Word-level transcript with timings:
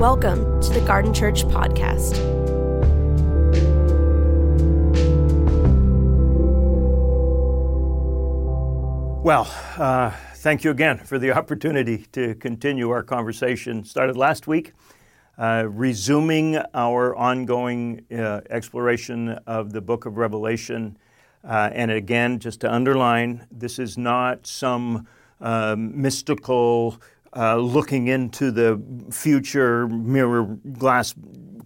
Welcome 0.00 0.62
to 0.62 0.70
the 0.70 0.80
Garden 0.80 1.12
Church 1.12 1.44
Podcast. 1.44 2.16
Well, 9.22 9.46
uh, 9.76 10.12
thank 10.36 10.64
you 10.64 10.70
again 10.70 10.96
for 11.00 11.18
the 11.18 11.32
opportunity 11.36 12.06
to 12.12 12.34
continue 12.36 12.88
our 12.88 13.02
conversation. 13.02 13.84
Started 13.84 14.16
last 14.16 14.46
week, 14.46 14.72
uh, 15.36 15.66
resuming 15.68 16.56
our 16.72 17.14
ongoing 17.14 18.06
uh, 18.10 18.40
exploration 18.48 19.38
of 19.46 19.72
the 19.72 19.82
book 19.82 20.06
of 20.06 20.16
Revelation. 20.16 20.96
Uh, 21.44 21.68
and 21.74 21.90
again, 21.90 22.38
just 22.38 22.62
to 22.62 22.72
underline, 22.72 23.46
this 23.52 23.78
is 23.78 23.98
not 23.98 24.46
some 24.46 25.06
um, 25.42 26.00
mystical 26.00 26.98
uh, 27.36 27.56
looking 27.56 28.08
into 28.08 28.50
the 28.50 28.80
future 29.10 29.86
mirror 29.88 30.44
glass 30.78 31.14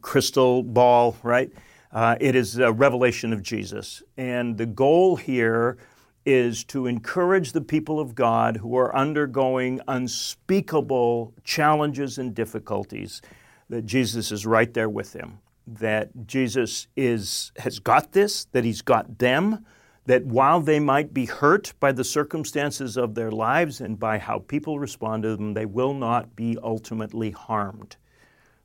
crystal 0.02 0.62
ball, 0.62 1.16
right? 1.22 1.50
Uh, 1.90 2.16
it 2.20 2.34
is 2.34 2.58
a 2.58 2.72
revelation 2.72 3.32
of 3.32 3.42
Jesus. 3.42 4.02
And 4.16 4.58
the 4.58 4.66
goal 4.66 5.16
here 5.16 5.78
is 6.26 6.64
to 6.64 6.86
encourage 6.86 7.52
the 7.52 7.60
people 7.60 8.00
of 8.00 8.14
God 8.14 8.56
who 8.56 8.76
are 8.76 8.94
undergoing 8.94 9.80
unspeakable 9.88 11.34
challenges 11.44 12.18
and 12.18 12.34
difficulties 12.34 13.22
that 13.68 13.86
Jesus 13.86 14.32
is 14.32 14.46
right 14.46 14.72
there 14.72 14.88
with 14.88 15.12
them, 15.12 15.40
that 15.66 16.26
Jesus 16.26 16.88
is, 16.96 17.52
has 17.58 17.78
got 17.78 18.12
this, 18.12 18.46
that 18.46 18.64
he's 18.64 18.82
got 18.82 19.18
them, 19.18 19.64
that 20.06 20.26
while 20.26 20.60
they 20.60 20.80
might 20.80 21.14
be 21.14 21.26
hurt 21.26 21.72
by 21.80 21.92
the 21.92 22.04
circumstances 22.04 22.96
of 22.96 23.14
their 23.14 23.30
lives 23.30 23.80
and 23.80 23.98
by 23.98 24.18
how 24.18 24.38
people 24.38 24.78
respond 24.78 25.22
to 25.22 25.36
them, 25.36 25.54
they 25.54 25.64
will 25.64 25.94
not 25.94 26.36
be 26.36 26.58
ultimately 26.62 27.30
harmed. 27.30 27.96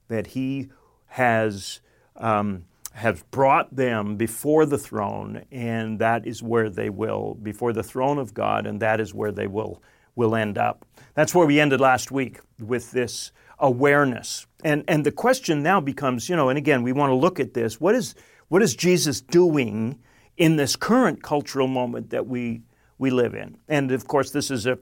That 0.09 0.27
He 0.27 0.69
has, 1.07 1.81
um, 2.17 2.65
has 2.93 3.23
brought 3.31 3.73
them 3.73 4.17
before 4.17 4.65
the 4.65 4.77
throne, 4.77 5.45
and 5.51 5.99
that 5.99 6.27
is 6.27 6.43
where 6.43 6.69
they 6.69 6.89
will, 6.89 7.35
before 7.35 7.71
the 7.71 7.83
throne 7.83 8.17
of 8.17 8.33
God, 8.33 8.67
and 8.67 8.81
that 8.81 8.99
is 8.99 9.13
where 9.13 9.31
they 9.31 9.47
will, 9.47 9.81
will 10.15 10.35
end 10.35 10.57
up. 10.57 10.85
That's 11.13 11.33
where 11.33 11.47
we 11.47 11.59
ended 11.59 11.79
last 11.79 12.11
week 12.11 12.39
with 12.59 12.91
this 12.91 13.31
awareness. 13.59 14.45
And, 14.63 14.83
and 14.87 15.05
the 15.05 15.11
question 15.11 15.63
now 15.63 15.79
becomes, 15.79 16.27
you 16.27 16.35
know, 16.35 16.49
and 16.49 16.57
again, 16.57 16.83
we 16.83 16.91
want 16.91 17.11
to 17.11 17.15
look 17.15 17.39
at 17.39 17.53
this 17.53 17.79
what 17.79 17.95
is, 17.95 18.15
what 18.49 18.61
is 18.61 18.75
Jesus 18.75 19.21
doing? 19.21 19.99
In 20.39 20.55
this 20.55 20.75
current 20.77 21.21
cultural 21.21 21.67
moment 21.67 22.09
that 22.09 22.25
we, 22.25 22.61
we 22.97 23.11
live 23.11 23.35
in. 23.35 23.57
And 23.67 23.91
of 23.91 24.07
course, 24.07 24.31
this 24.31 24.49
is 24.49 24.65
a, 24.65 24.79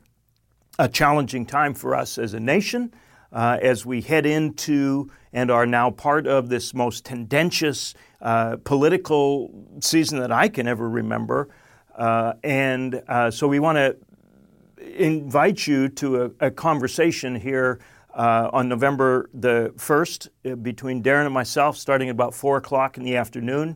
a 0.79 0.87
challenging 0.87 1.45
time 1.45 1.73
for 1.73 1.95
us 1.95 2.19
as 2.19 2.35
a 2.35 2.39
nation 2.39 2.93
uh, 3.33 3.57
as 3.61 3.85
we 3.85 4.01
head 4.01 4.25
into 4.25 5.11
and 5.33 5.51
are 5.51 5.65
now 5.65 5.89
part 5.89 6.27
of 6.27 6.47
this 6.47 6.73
most 6.75 7.03
tendentious 7.03 7.95
uh, 8.21 8.57
political 8.63 9.51
season 9.81 10.19
that 10.19 10.31
I 10.31 10.47
can 10.47 10.67
ever 10.67 10.87
remember. 10.87 11.49
Uh, 11.95 12.33
and 12.43 13.01
uh, 13.07 13.31
so 13.31 13.47
we 13.47 13.59
want 13.59 13.77
to 13.77 13.97
invite 14.95 15.65
you 15.65 15.89
to 15.89 16.23
a, 16.23 16.31
a 16.47 16.51
conversation 16.51 17.35
here 17.35 17.79
uh, 18.13 18.51
on 18.53 18.69
November 18.69 19.27
the 19.33 19.73
1st 19.77 20.29
uh, 20.45 20.55
between 20.55 21.01
Darren 21.01 21.25
and 21.25 21.33
myself, 21.33 21.77
starting 21.77 22.09
at 22.09 22.11
about 22.13 22.35
4 22.35 22.57
o'clock 22.57 22.97
in 22.97 23.03
the 23.03 23.15
afternoon 23.15 23.75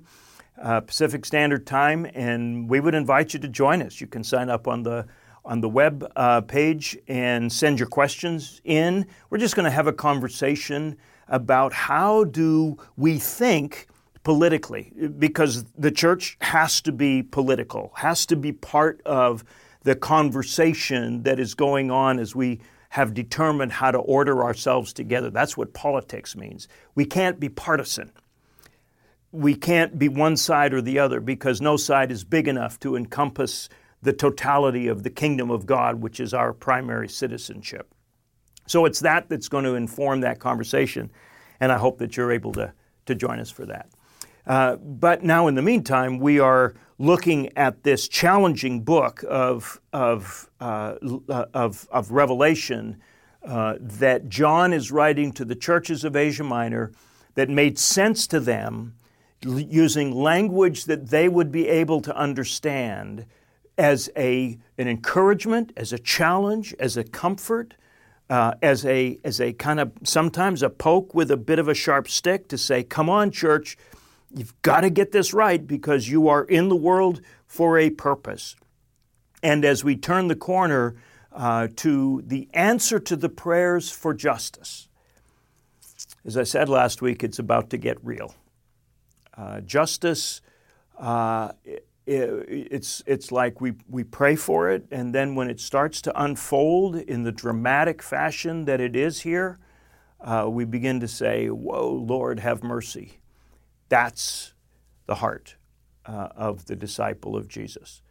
uh, 0.62 0.82
Pacific 0.82 1.26
Standard 1.26 1.66
Time, 1.66 2.06
and 2.14 2.70
we 2.70 2.80
would 2.80 2.96
invite 2.96 3.34
you 3.34 3.40
to 3.40 3.48
join 3.48 3.82
us. 3.82 4.02
You 4.02 4.08
can 4.08 4.24
sign 4.24 4.50
up 4.50 4.68
on 4.68 4.84
the 4.84 5.06
on 5.44 5.60
the 5.60 5.70
web 5.70 6.06
uh, 6.16 6.42
page 6.42 6.98
and 7.08 7.52
send 7.52 7.80
your 7.80 7.88
questions 7.88 8.62
in. 8.64 9.08
We're 9.30 9.40
just 9.40 9.56
going 9.56 9.66
to 9.66 9.72
have 9.72 9.88
a 9.88 9.94
conversation 9.94 10.98
about 11.28 11.74
how 11.74 12.26
do 12.26 12.78
we 12.96 13.18
think 13.18 13.88
politically, 14.24 14.94
because 15.18 15.66
the 15.78 15.90
church 15.90 16.38
has 16.42 16.80
to 16.82 16.92
be 16.92 17.24
political, 17.24 17.92
has 17.96 18.26
to 18.28 18.36
be 18.36 18.52
part 18.52 19.02
of 19.04 19.44
the 19.84 19.96
conversation 19.96 21.24
that 21.24 21.40
is 21.40 21.56
going 21.56 21.90
on 21.90 22.20
as 22.20 22.36
we 22.36 22.60
have 22.90 23.14
determined 23.14 23.72
how 23.72 23.90
to 23.90 23.98
order 23.98 24.44
ourselves 24.44 24.94
together. 24.94 25.30
That's 25.30 25.58
what 25.58 25.74
politics 25.74 26.36
means. 26.36 26.68
We 26.94 27.06
can't 27.06 27.40
be 27.40 27.50
partisan 27.50 28.12
we 29.32 29.56
can't 29.56 29.98
be 29.98 30.10
one 30.10 30.36
side 30.36 30.74
or 30.74 30.82
the 30.82 31.00
other 31.00 31.20
because 31.20 31.62
no 31.62 31.78
side 31.78 32.12
is 32.12 32.24
big 32.24 32.48
enough 32.48 32.80
to 32.80 32.96
encompass 32.96 33.70
the 34.02 34.14
totality 34.14 34.88
of 34.88 35.04
the 35.04 35.10
kingdom 35.10 35.50
of 35.52 35.66
God, 35.66 36.02
which 36.02 36.20
is 36.20 36.34
our 36.34 36.54
primary 36.54 37.08
citizenship. 37.08 37.94
So 38.68 38.86
it's 38.86 39.00
that 39.02 39.30
that's 39.30 39.48
going 39.48 39.64
to 39.66 39.76
inform 39.76 40.22
that 40.22 40.40
conversation, 40.40 41.12
and 41.60 41.72
I 41.72 41.78
hope 41.78 42.00
that 42.00 42.18
you're 42.18 42.32
able 42.32 42.52
to, 42.54 42.74
to 43.06 43.16
join 43.16 43.40
us 43.40 43.52
for 43.52 43.66
that. 43.66 43.90
Uh, 44.46 44.76
but 44.78 45.24
now, 45.24 45.48
in 45.48 45.56
the 45.56 45.62
meantime, 45.62 46.18
we 46.18 46.40
are 46.40 46.74
looking 46.98 47.56
at 47.58 47.84
this 47.84 48.08
challenging 48.08 48.82
book 48.82 49.24
of, 49.28 49.80
of, 49.94 50.50
uh, 50.60 50.96
of, 51.54 51.88
of 51.92 52.12
Revelation 52.12 53.00
uh, 53.44 53.76
that 53.80 54.30
John 54.30 54.74
is 54.74 54.92
writing 54.92 55.32
to 55.34 55.46
the 55.46 55.56
churches 55.56 56.04
of 56.04 56.16
Asia 56.16 56.44
Minor 56.44 56.92
that 57.36 57.50
made 57.50 57.78
sense 57.78 58.28
to 58.28 58.40
them 58.40 58.96
using 59.44 60.12
language 60.12 60.86
that 60.86 61.10
they 61.10 61.28
would 61.28 61.52
be 61.52 61.68
able 61.68 62.02
to 62.02 62.16
understand 62.16 63.26
as 63.78 64.10
a, 64.16 64.58
an 64.78 64.88
encouragement, 64.88 65.74
as 65.76 65.92
a 65.92 66.00
challenge, 66.00 66.76
as 66.80 66.98
a 66.98 67.04
comfort, 67.04 67.74
uh, 68.30 68.54
as, 68.62 68.86
a, 68.86 69.20
as 69.24 69.42
a 69.42 69.54
kind 69.54 69.80
of 69.80 69.92
sometimes 70.04 70.62
a 70.62 70.70
poke 70.70 71.14
with 71.16 71.32
a 71.32 71.38
bit 71.38 71.60
of 71.60 71.68
a 71.68 71.74
sharp 71.74 72.08
stick 72.08 72.48
to 72.48 72.58
say, 72.58 72.84
come 72.84 73.10
on, 73.10 73.32
church, 73.32 73.78
you've 74.34 74.60
got 74.62 74.82
to 74.82 74.90
get 74.90 75.12
this 75.12 75.34
right 75.34 75.66
because 75.66 76.08
you 76.08 76.28
are 76.28 76.44
in 76.44 76.70
the 76.70 76.76
world 76.76 77.22
for 77.48 77.78
a 77.78 77.90
purpose. 77.90 78.56
And 79.44 79.66
as 79.66 79.84
we 79.84 79.96
turn 79.96 80.28
the 80.28 80.36
corner 80.36 80.96
uh, 81.32 81.68
to 81.78 82.22
the 82.26 82.48
answer 82.54 83.00
to 83.00 83.16
the 83.16 83.30
prayers 83.30 83.90
for 83.90 84.14
justice, 84.14 84.88
as 86.24 86.38
I 86.38 86.44
said 86.44 86.70
last 86.70 87.02
week, 87.02 87.24
it's 87.24 87.40
about 87.40 87.72
to 87.72 87.78
get 87.78 87.98
real. 88.04 88.36
Uh, 89.38 89.62
justice, 89.62 90.42
uh, 91.00 91.52
it, 91.64 91.88
it's, 92.06 93.02
it's 93.06 93.32
like 93.32 93.62
we, 93.62 93.74
we 93.90 94.04
pray 94.04 94.36
for 94.36 94.70
it, 94.70 94.86
and 94.92 95.16
then 95.16 95.36
when 95.36 95.50
it 95.50 95.60
starts 95.60 96.02
to 96.02 96.22
unfold 96.22 96.96
in 96.96 97.24
the 97.24 97.32
dramatic 97.32 98.02
fashion 98.02 98.66
that 98.66 98.82
it 98.82 98.96
is 98.96 99.22
here, 99.22 99.60
uh, 100.20 100.48
we 100.50 100.66
begin 100.66 101.00
to 101.00 101.08
say, 101.08 101.48
Whoa, 101.48 101.90
Lord, 101.90 102.40
have 102.40 102.64
mercy. 102.64 103.20
That's 103.90 104.54
the 105.06 105.16
heart 105.16 105.56
uh, 106.06 106.30
of 106.36 106.66
the 106.66 106.76
disciple 106.76 107.36
of 107.36 107.48
Jesus. 107.48 108.02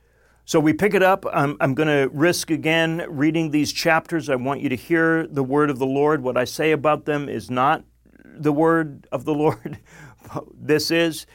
So 0.45 0.59
we 0.59 0.73
pick 0.73 0.95
it 0.95 1.03
up. 1.03 1.25
I'm, 1.33 1.57
I'm 1.61 1.75
going 1.75 1.89
to 1.89 2.11
risk 2.13 2.51
again 2.51 3.07
reading 3.09 3.51
these 3.51 3.73
chapters. 3.73 4.29
I 4.29 4.35
want 4.35 4.61
you 4.61 4.69
to 4.69 4.77
hear 4.77 5.27
the 5.27 5.45
word 5.45 5.71
of 5.71 5.79
the 5.79 5.87
Lord. 5.87 6.23
What 6.23 6.37
I 6.37 6.45
say 6.45 6.73
about 6.73 7.05
them 7.05 7.29
is 7.29 7.51
not 7.51 7.85
the 8.25 8.53
word 8.53 9.07
of 9.13 9.25
the 9.25 9.35
Lord, 9.45 9.79
this 10.55 10.91
is. 10.91 11.27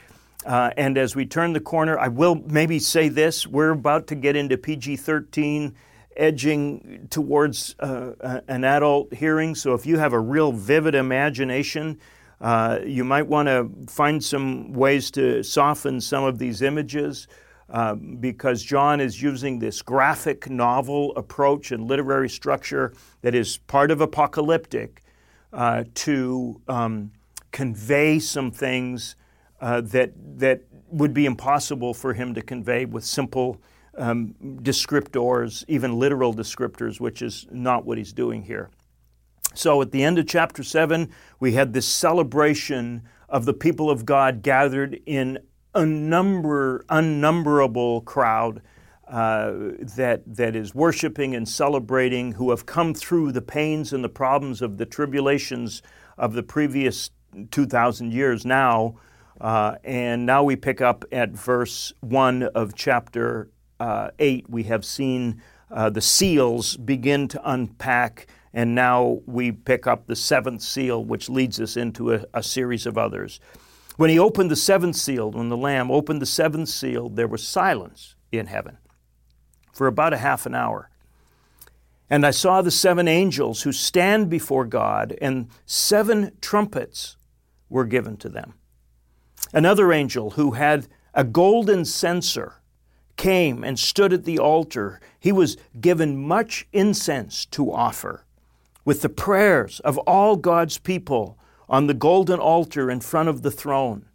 Uh, 0.46 0.70
and 0.78 0.98
as 0.98 1.16
we 1.16 1.26
turn 1.26 1.54
the 1.54 1.60
corner, 1.60 1.98
I 1.98 2.08
will 2.08 2.36
maybe 2.36 2.78
say 2.78 3.10
this 3.10 3.48
we're 3.48 3.72
about 3.72 4.08
to 4.08 4.16
get 4.16 4.36
into 4.36 4.58
PG 4.58 4.98
13, 4.98 5.76
edging 6.16 7.08
towards 7.10 7.76
uh, 7.80 8.42
an 8.48 8.64
adult 8.64 9.14
hearing. 9.14 9.56
So 9.56 9.74
if 9.74 9.86
you 9.86 9.98
have 9.98 10.14
a 10.14 10.20
real 10.20 10.52
vivid 10.52 10.94
imagination, 10.94 12.00
uh, 12.42 12.80
you 12.86 13.04
might 13.04 13.28
want 13.28 13.48
to 13.48 13.70
find 13.92 14.24
some 14.24 14.74
ways 14.74 15.10
to 15.12 15.42
soften 15.44 16.00
some 16.00 16.24
of 16.24 16.38
these 16.38 16.62
images. 16.62 17.28
Uh, 17.68 17.96
because 17.96 18.62
John 18.62 19.02
is 19.02 19.20
using 19.20 19.58
this 19.58 19.82
graphic 19.82 20.48
novel 20.48 21.16
approach 21.16 21.72
and 21.72 21.88
literary 21.88 22.30
structure 22.30 22.94
that 23.24 23.34
is 23.34 23.58
part 23.58 23.90
of 23.90 24.02
apocalyptic 24.02 25.02
uh, 25.52 25.86
to 25.96 26.62
um, 26.68 27.12
convey 27.56 28.20
some 28.20 28.52
things 28.52 29.16
uh, 29.62 29.80
that 29.80 30.12
that 30.38 30.60
would 30.90 31.14
be 31.14 31.26
impossible 31.26 31.94
for 31.94 32.14
him 32.14 32.34
to 32.34 32.42
convey 32.42 32.84
with 32.84 33.06
simple 33.06 33.62
um, 33.98 34.36
descriptors, 34.62 35.64
even 35.70 35.98
literal 35.98 36.34
descriptors, 36.34 37.00
which 37.00 37.22
is 37.22 37.48
not 37.50 37.86
what 37.86 37.98
he's 37.98 38.12
doing 38.12 38.44
here. 38.44 38.70
So 39.54 39.82
at 39.82 39.92
the 39.92 40.04
end 40.04 40.20
of 40.20 40.28
chapter 40.28 40.64
7, 40.64 41.10
we 41.40 41.54
had 41.54 41.72
this 41.72 41.88
celebration 41.88 43.04
of 43.30 43.46
the 43.46 43.54
people 43.54 43.90
of 43.90 44.06
God 44.06 44.42
gathered 44.42 45.00
in 45.06 45.40
a 45.74 45.86
number, 45.86 46.84
unnumberable 46.90 48.04
crowd 48.04 48.62
uh, 49.08 49.54
that, 49.96 50.24
that 50.26 50.58
is 50.58 50.76
worshiping 50.76 51.34
and 51.34 51.48
celebrating, 51.48 52.34
who 52.34 52.50
have 52.50 52.66
come 52.66 52.94
through 52.94 53.32
the 53.32 53.42
pains 53.42 53.94
and 53.94 54.04
the 54.04 54.10
problems 54.10 54.62
of 54.62 54.78
the 54.78 54.86
tribulations 54.86 55.82
of 56.18 56.34
the 56.34 56.44
previous 56.44 57.12
2,000 57.52 58.12
years 58.14 58.46
now. 58.46 58.96
Uh, 59.40 59.76
and 59.84 60.26
now 60.26 60.44
we 60.44 60.56
pick 60.56 60.82
up 60.82 61.06
at 61.12 61.32
verse 61.32 61.94
1 62.02 62.44
of 62.44 62.76
chapter 62.76 63.50
uh, 63.80 64.10
8. 64.20 64.50
We 64.50 64.64
have 64.64 64.86
seen 64.86 65.42
uh, 65.72 65.90
the 65.90 66.02
seals 66.02 66.78
begin 66.78 67.28
to 67.30 67.42
unpack 67.50 68.28
And 68.54 68.74
now 68.74 69.20
we 69.26 69.52
pick 69.52 69.86
up 69.86 70.08
the 70.08 70.16
seventh 70.16 70.62
seal, 70.62 71.04
which 71.04 71.30
leads 71.30 71.60
us 71.60 71.76
into 71.76 72.14
a, 72.14 72.26
a 72.34 72.42
series 72.42 72.86
of 72.86 72.98
others. 72.98 73.42
When 73.98 74.10
he 74.10 74.18
opened 74.18 74.50
the 74.50 74.56
seventh 74.56 74.96
seal, 74.96 75.32
when 75.32 75.50
the 75.50 75.58
Lamb 75.58 75.92
opened 75.92 76.22
the 76.22 76.26
seventh 76.26 76.70
seal, 76.70 77.10
there 77.10 77.28
was 77.28 77.46
silence 77.46 78.16
in 78.32 78.48
heaven 78.48 78.78
for 79.74 79.88
about 79.88 80.14
a 80.14 80.18
half 80.18 80.46
an 80.46 80.56
hour. 80.56 80.90
And 82.10 82.26
I 82.26 82.32
saw 82.32 82.62
the 82.62 82.72
seven 82.72 83.08
angels 83.08 83.64
who 83.64 83.72
stand 83.72 84.30
before 84.30 84.64
God, 84.66 85.18
and 85.22 85.50
seven 85.66 86.32
trumpets 86.40 87.18
were 87.70 87.86
given 87.86 88.18
to 88.18 88.30
them. 88.30 88.54
Another 89.54 89.92
angel 89.92 90.32
who 90.32 90.52
had 90.52 90.88
a 91.14 91.24
golden 91.24 91.86
censer 91.86 92.62
came 93.18 93.64
and 93.64 93.80
stood 93.80 94.12
at 94.14 94.26
the 94.26 94.40
altar. 94.40 95.00
He 95.20 95.32
was 95.32 95.58
given 95.80 96.28
much 96.28 96.68
incense 96.74 97.46
to 97.48 97.72
offer 97.72 98.26
with 98.84 99.02
the 99.02 99.10
prayers 99.10 99.80
of 99.82 99.98
all 100.00 100.36
God's 100.36 100.78
people 100.78 101.38
on 101.68 101.88
the 101.88 101.94
golden 101.94 102.40
altar 102.40 102.92
in 102.92 103.00
front 103.00 103.30
of 103.30 103.42
the 103.42 103.52
throne. 103.52 104.06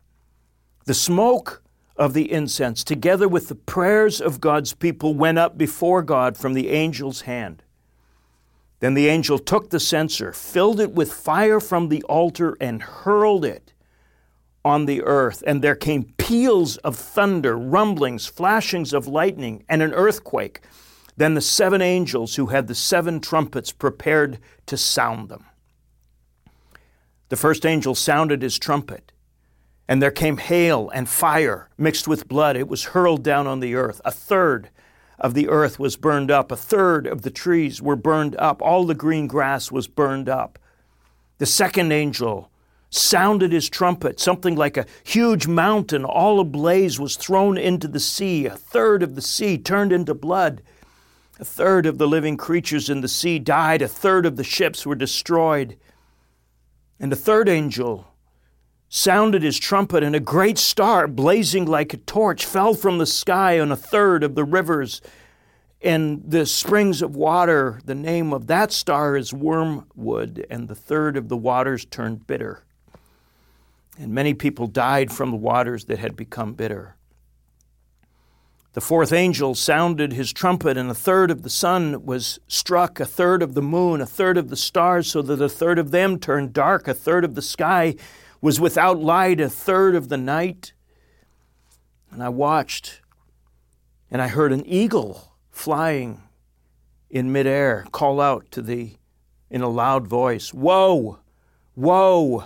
The 0.85 0.95
smoke 0.95 1.63
of 1.97 2.15
the 2.15 2.31
incense, 2.31 2.85
together 2.85 3.29
with 3.29 3.49
the 3.49 3.55
prayers 3.55 4.21
of 4.21 4.41
God's 4.41 4.73
people, 4.73 5.15
went 5.15 5.39
up 5.39 5.59
before 5.59 6.03
God 6.03 6.37
from 6.37 6.55
the 6.55 6.71
angel's 6.71 7.23
hand. 7.23 7.63
Then 8.81 8.95
the 8.95 9.09
angel 9.09 9.39
took 9.39 9.71
the 9.71 9.79
censer, 9.79 10.33
filled 10.33 10.81
it 10.81 10.93
with 10.93 11.13
fire 11.13 11.61
from 11.61 11.89
the 11.89 12.03
altar, 12.05 12.57
and 12.61 12.83
hurled 12.83 13.45
it 13.45 13.73
on 14.65 14.87
the 14.87 15.03
earth. 15.03 15.43
And 15.47 15.63
there 15.63 15.77
came 15.77 16.15
peals 16.17 16.79
of 16.79 16.97
thunder, 16.97 17.57
rumblings, 17.57 18.27
flashings 18.27 18.93
of 18.93 19.07
lightning, 19.07 19.65
and 19.69 19.83
an 19.83 19.93
earthquake. 19.93 20.61
Then 21.17 21.35
the 21.35 21.43
seven 21.43 21.83
angels 21.83 22.37
who 22.37 22.47
had 22.47 22.67
the 22.67 22.75
seven 22.75 23.21
trumpets 23.21 23.71
prepared 23.71 24.39
to 24.67 24.79
sound 24.79 25.29
them. 25.29 25.45
The 27.29 27.37
first 27.37 27.67
angel 27.67 27.95
sounded 27.95 28.41
his 28.41 28.59
trumpet, 28.59 29.13
and 29.87 30.03
there 30.03 30.11
came 30.11 30.39
hail 30.39 30.91
and 30.95 31.09
fire 31.09 31.69
mixed 31.77 32.09
with 32.09 32.29
blood. 32.29 32.57
It 32.57 32.69
was 32.69 32.85
hurled 32.85 33.23
down 33.23 33.47
on 33.47 33.61
the 33.61 33.75
earth. 33.75 34.01
A 34.05 34.11
third 34.11 34.71
of 35.21 35.35
the 35.35 35.49
earth 35.49 35.79
was 35.79 35.97
burned 35.97 36.31
up. 36.31 36.51
A 36.51 36.57
third 36.57 37.07
of 37.07 37.23
the 37.23 37.31
trees 37.31 37.83
were 37.83 37.97
burned 37.97 38.35
up. 38.37 38.63
All 38.63 38.85
the 38.85 38.95
green 38.95 39.27
grass 39.27 39.71
was 39.71 39.87
burned 39.87 40.29
up. 40.29 40.59
The 41.39 41.47
second 41.47 41.93
angel 41.93 42.51
sounded 42.89 43.53
his 43.53 43.69
trumpet. 43.69 44.19
Something 44.19 44.57
like 44.57 44.77
a 44.77 44.87
huge 45.05 45.47
mountain, 45.47 46.05
all 46.05 46.41
ablaze, 46.41 46.99
was 46.99 47.17
thrown 47.17 47.59
into 47.59 47.87
the 47.87 48.01
sea. 48.01 48.47
A 48.47 48.57
third 48.57 49.03
of 49.03 49.15
the 49.15 49.23
sea 49.23 49.59
turned 49.59 49.93
into 49.93 50.15
blood. 50.15 50.63
A 51.39 51.45
third 51.45 51.87
of 51.87 51.99
the 51.99 52.09
living 52.09 52.37
creatures 52.37 52.91
in 52.91 53.01
the 53.01 53.09
sea 53.09 53.39
died. 53.39 53.83
A 53.83 53.89
third 53.89 54.27
of 54.27 54.37
the 54.37 54.45
ships 54.45 54.85
were 54.85 54.95
destroyed. 54.95 55.77
And 56.99 57.13
the 57.13 57.17
third 57.17 57.49
angel 57.49 58.10
sounded 58.93 59.43
his 59.43 59.59
trumpet, 59.59 60.03
and 60.03 60.17
a 60.17 60.21
great 60.21 60.59
star, 60.59 61.07
blazing 61.07 61.65
like 61.65 61.95
a 61.95 61.97
torch, 61.97 62.45
fell 62.45 62.75
from 62.75 62.99
the 62.99 63.07
sky 63.07 63.59
on 63.59 63.71
a 63.71 63.77
third 63.77 64.25
of 64.25 64.35
the 64.35 64.45
rivers 64.45 65.01
and 65.81 66.23
the 66.27 66.45
springs 66.45 67.01
of 67.01 67.15
water. 67.15 67.81
The 67.85 67.95
name 67.95 68.33
of 68.33 68.49
that 68.49 68.73
star 68.73 69.17
is 69.17 69.33
Wormwood, 69.33 70.45
and 70.51 70.67
the 70.67 70.75
third 70.75 71.17
of 71.17 71.29
the 71.29 71.37
waters 71.37 71.85
turned 71.85 72.27
bitter. 72.27 72.65
And 73.97 74.13
many 74.13 74.35
people 74.35 74.67
died 74.67 75.13
from 75.13 75.31
the 75.31 75.37
waters 75.37 75.85
that 75.85 76.01
had 76.01 76.17
become 76.17 76.55
bitter. 76.55 76.97
The 78.73 78.81
fourth 78.81 79.13
angel 79.13 79.55
sounded 79.55 80.13
his 80.13 80.33
trumpet, 80.33 80.77
and 80.77 80.91
a 80.91 80.95
third 80.95 81.31
of 81.31 81.43
the 81.43 81.51
sun 81.51 82.05
was 82.05 82.41
struck, 82.49 82.99
a 82.99 83.05
third 83.05 83.43
of 83.43 83.55
the 83.55 83.63
moon, 83.63 84.01
a 84.01 84.07
third 84.07 84.37
of 84.37 84.49
the 84.49 84.57
stars, 84.57 85.11
so 85.11 85.23
that 85.23 85.41
a 85.41 85.49
third 85.49 85.79
of 85.79 85.93
them 85.93 86.19
turned 86.19 86.53
dark, 86.53 86.89
a 86.89 86.95
third 86.95 87.25
of 87.25 87.37
the 87.37 87.43
sky 87.43 87.95
was 88.41 88.61
without 88.61 88.99
light, 88.99 89.41
a 89.41 89.49
third 89.49 89.95
of 89.95 90.09
the 90.09 90.17
night. 90.17 90.73
And 92.11 92.23
I 92.23 92.29
watched, 92.29 93.01
and 94.11 94.21
I 94.21 94.29
heard 94.29 94.53
an 94.53 94.67
eagle 94.67 95.35
flying 95.51 96.23
in 97.09 97.33
midair 97.33 97.87
call 97.93 98.21
out 98.21 98.51
to 98.53 98.63
thee 98.63 98.99
in 99.51 99.63
a 99.63 99.69
loud 99.69 100.07
voice 100.07 100.55
Woe! 100.55 101.19
Woe! 101.75 102.45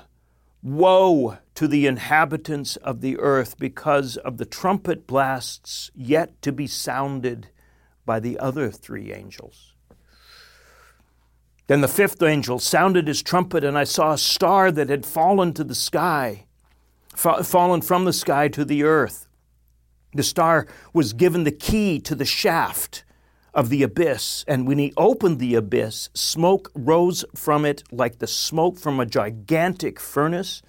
Woe 0.63 1.39
to 1.55 1.69
the 1.69 1.87
inhabitants 1.87 2.77
of 2.77 3.01
the 3.01 3.19
earth 3.19 3.59
because 3.59 4.17
of 4.17 4.39
the 4.39 4.47
trumpet 4.47 5.07
blasts 5.07 5.91
yet 5.95 6.41
to 6.41 6.53
be 6.53 6.67
sounded 6.67 7.49
by 8.07 8.19
the 8.19 8.39
other 8.39 8.71
three 8.71 9.13
angels. 9.13 9.74
Then 11.67 11.81
the 11.81 11.89
fifth 11.89 12.23
angel 12.23 12.59
sounded 12.59 13.09
his 13.09 13.23
trumpet, 13.23 13.65
and 13.65 13.79
I 13.79 13.85
saw 13.85 14.13
a 14.13 14.19
star 14.19 14.71
that 14.71 14.91
had 14.91 15.07
fallen 15.07 15.55
to 15.55 15.65
the 15.65 15.75
sky, 15.75 16.45
fallen 17.15 17.81
from 17.81 18.05
the 18.05 18.13
sky 18.13 18.49
to 18.49 18.65
the 18.65 18.83
earth. 18.83 19.29
The 20.13 20.23
star 20.23 20.67
was 20.93 21.15
given 21.15 21.45
the 21.45 21.51
key 21.51 22.01
to 22.01 22.15
the 22.15 22.27
shaft 22.27 23.05
of 23.55 23.71
the 23.71 23.83
abyss, 23.83 24.45
and 24.47 24.67
when 24.67 24.79
he 24.79 24.93
opened 24.97 25.39
the 25.39 25.55
abyss, 25.55 26.11
smoke 26.13 26.71
rose 26.75 27.25
from 27.35 27.65
it 27.65 27.83
like 27.91 28.19
the 28.19 28.27
smoke 28.27 28.79
from 28.79 29.01
a 29.01 29.07
gigantic 29.07 29.99
furnace. 29.99 30.61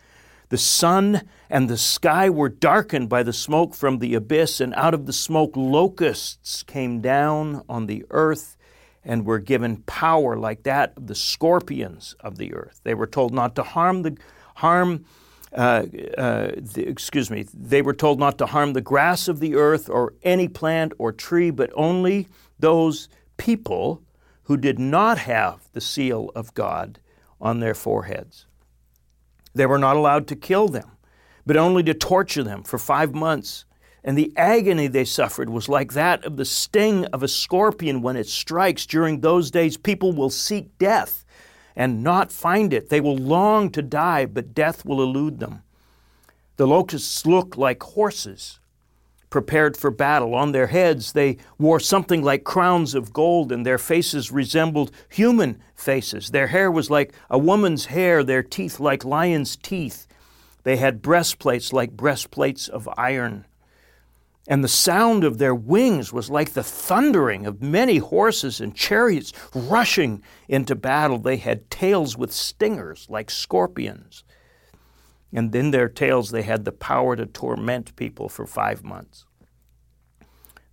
The 0.50 0.58
sun 0.58 1.24
and 1.50 1.68
the 1.68 1.78
sky 1.78 2.30
were 2.30 2.50
darkened 2.50 3.10
by 3.10 3.24
the 3.24 3.34
smoke 3.34 3.76
from 3.76 4.00
the 4.00 4.14
abyss, 4.14 4.62
and 4.62 4.74
out 4.76 4.94
of 4.94 5.08
the 5.08 5.14
smoke 5.14 5.58
locusts 5.58 6.64
came 6.64 7.02
down 7.02 7.64
on 7.68 7.88
the 7.88 8.06
earth 8.12 8.55
and 9.06 9.26
were 9.26 9.40
given 9.40 9.78
power 9.84 10.36
like 10.36 10.64
that 10.64 10.94
of 10.98 11.08
the 11.08 11.16
scorpions 11.16 12.16
of 12.20 12.38
the 12.38 12.54
earth. 12.54 12.82
They 12.84 12.96
were 12.96 13.08
told 13.08 13.34
not 13.34 13.56
to 13.56 13.64
harm 13.64 14.02
the 14.02 14.18
harm. 14.56 15.06
Uh, 15.54 15.86
uh, 16.18 16.52
the, 16.58 16.86
excuse 16.86 17.32
me. 17.32 17.46
They 17.54 17.82
were 17.82 17.94
told 17.94 18.20
not 18.20 18.38
to 18.40 18.46
harm 18.46 18.74
the 18.74 18.82
grass 18.82 19.30
of 19.30 19.40
the 19.40 19.56
earth 19.56 19.90
or 19.90 20.14
any 20.24 20.50
plant 20.50 20.92
or 20.98 21.14
tree, 21.14 21.50
but 21.50 21.72
only 21.76 22.28
those 22.60 23.08
people 23.38 24.02
who 24.44 24.58
did 24.58 24.80
not 24.80 25.18
have 25.20 25.70
the 25.72 25.82
seal 25.82 26.32
of 26.36 26.54
God 26.54 27.00
on 27.40 27.60
their 27.60 27.74
foreheads. 27.74 28.48
They 29.54 29.66
were 29.66 29.78
not 29.78 29.96
allowed 29.96 30.28
to 30.28 30.36
kill 30.36 30.68
them, 30.68 30.92
but 31.46 31.56
only 31.56 31.84
to 31.84 31.94
torture 31.94 32.44
them 32.44 32.64
for 32.64 32.78
five 32.78 33.14
months. 33.14 33.66
And 34.06 34.16
the 34.16 34.32
agony 34.38 34.86
they 34.86 35.04
suffered 35.04 35.50
was 35.50 35.68
like 35.68 35.94
that 35.94 36.24
of 36.24 36.38
the 36.38 36.46
sting 36.46 37.06
of 37.06 37.24
a 37.24 37.28
scorpion 37.28 38.04
when 38.04 38.16
it 38.16 38.28
strikes. 38.28 38.86
During 38.86 39.20
those 39.20 39.50
days, 39.50 39.78
people 39.78 40.14
will 40.14 40.30
seek 40.30 40.78
death 40.78 41.26
and 41.76 42.04
not 42.04 42.32
find 42.32 42.72
it. 42.72 42.90
They 42.90 43.02
will 43.02 43.18
long 43.18 43.72
to 43.72 43.82
die, 43.82 44.28
but 44.28 44.54
death 44.54 44.86
will 44.86 45.02
elude 45.02 45.40
them. 45.40 45.64
The 46.58 46.68
locusts 46.68 47.26
look 47.26 47.58
like 47.58 47.82
horses 47.82 48.60
prepared 49.32 49.76
for 49.76 49.90
battle. 49.90 50.36
On 50.36 50.52
their 50.52 50.68
heads, 50.68 51.14
they 51.14 51.38
wore 51.58 51.80
something 51.80 52.22
like 52.22 52.44
crowns 52.44 52.94
of 52.94 53.12
gold, 53.12 53.52
and 53.52 53.66
their 53.66 53.80
faces 53.80 54.32
resembled 54.32 54.92
human 55.10 55.60
faces. 55.74 56.30
Their 56.30 56.48
hair 56.48 56.70
was 56.70 56.92
like 56.92 57.12
a 57.30 57.40
woman's 57.40 57.88
hair, 57.88 58.24
their 58.24 58.44
teeth 58.44 58.80
like 58.80 59.04
lion's 59.04 59.56
teeth. 59.56 60.06
They 60.62 60.78
had 60.78 61.02
breastplates 61.02 61.74
like 61.74 61.98
breastplates 61.98 62.68
of 62.68 62.88
iron. 62.98 63.46
And 64.48 64.64
the 64.64 64.68
sound 64.68 65.24
of 65.24 65.40
their 65.40 65.56
wings 65.56 66.14
was 66.14 66.30
like 66.30 66.54
the 66.54 66.64
thundering 66.64 67.46
of 67.46 67.64
many 67.64 67.98
horses 67.98 68.62
and 68.62 68.76
chariots 68.76 69.34
rushing 69.56 70.22
into 70.48 70.76
battle. 70.76 71.18
They 71.18 71.38
had 71.38 71.72
tails 71.72 72.16
with 72.16 72.32
stingers 72.32 73.08
like 73.10 73.32
scorpions. 73.32 74.24
And 75.34 75.54
in 75.56 75.72
their 75.72 75.90
tails, 75.90 76.30
they 76.30 76.44
had 76.44 76.64
the 76.64 76.72
power 76.72 77.16
to 77.16 77.26
torment 77.26 77.96
people 77.96 78.30
for 78.30 78.46
five 78.46 78.84
months. 78.84 79.26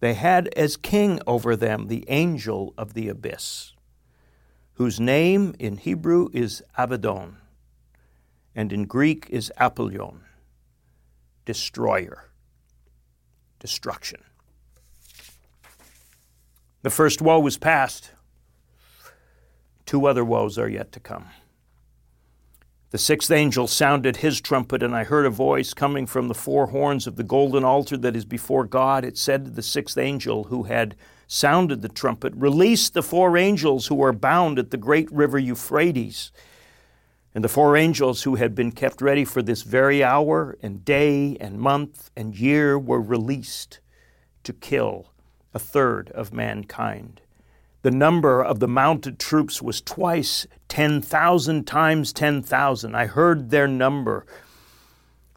They 0.01 0.15
had 0.15 0.49
as 0.57 0.77
king 0.77 1.21
over 1.27 1.57
them 1.57 1.87
the 1.87 2.05
angel 2.09 2.75
of 2.77 2.95
the 2.95 3.09
abyss, 3.09 3.73
whose 4.75 4.99
name 4.99 5.55
in 5.59 5.77
Hebrew 5.77 6.29
is 6.33 6.63
Abaddon, 6.77 7.37
and 8.55 8.73
in 8.73 8.85
Greek 8.85 9.29
is 9.31 9.53
Apollyon, 9.59 10.23
destroyer, 11.45 12.32
destruction. 13.63 14.21
The 16.83 16.91
first 16.91 17.23
woe 17.23 17.39
was 17.39 17.57
past. 17.57 18.11
Two 19.87 20.07
other 20.07 20.25
woes 20.25 20.59
are 20.59 20.69
yet 20.69 20.91
to 20.93 21.01
come. 21.01 21.27
The 22.91 22.99
sixth 22.99 23.31
angel 23.31 23.69
sounded 23.69 24.17
his 24.17 24.41
trumpet, 24.41 24.83
and 24.83 24.97
I 24.97 25.05
heard 25.05 25.27
a 25.27 25.31
voice 25.31 25.75
coming 25.75 26.07
from 26.09 26.27
the 26.27 26.35
four 26.35 26.67
horns 26.67 27.07
of 27.07 27.15
the 27.15 27.23
golden 27.23 27.63
altar 27.63 27.97
that 27.99 28.17
is 28.17 28.25
before 28.25 28.65
God. 28.65 29.05
It 29.05 29.17
said 29.17 29.45
to 29.45 29.51
the 29.53 29.63
sixth 29.63 29.97
angel 29.97 30.45
who 30.45 30.65
had 30.65 30.97
sounded 31.29 31.83
the 31.83 31.89
trumpet, 31.89 32.35
Release 32.35 32.91
the 32.91 33.03
four 33.03 33.39
angels 33.39 33.87
who 33.87 34.03
are 34.03 34.13
bound 34.13 34.59
at 34.59 34.73
the 34.73 34.77
great 34.77 35.11
river 35.13 35.39
Euphrates. 35.39 36.33
And 37.35 37.43
the 37.43 37.49
four 37.49 37.77
angels 37.77 38.23
who 38.23 38.35
had 38.35 38.55
been 38.55 38.73
kept 38.73 39.01
ready 39.01 39.25
for 39.25 39.41
this 39.43 39.63
very 39.63 40.05
hour 40.05 40.57
and 40.63 40.85
day 40.85 41.37
and 41.41 41.59
month 41.59 42.11
and 42.15 42.37
year 42.37 42.79
were 42.79 43.01
released 43.01 43.81
to 44.45 44.53
kill 44.53 45.13
a 45.55 45.59
third 45.59 46.11
of 46.11 46.33
mankind 46.33 47.21
The 47.83 47.91
number 47.91 48.43
of 48.43 48.61
the 48.61 48.69
mounted 48.69 49.19
troops 49.19 49.61
was 49.61 49.81
twice 49.81 50.47
10,000 50.69 51.67
times 51.67 52.13
10,000. 52.13 52.95
I 52.95 53.07
heard 53.07 53.51
their 53.51 53.67
number. 53.67 54.25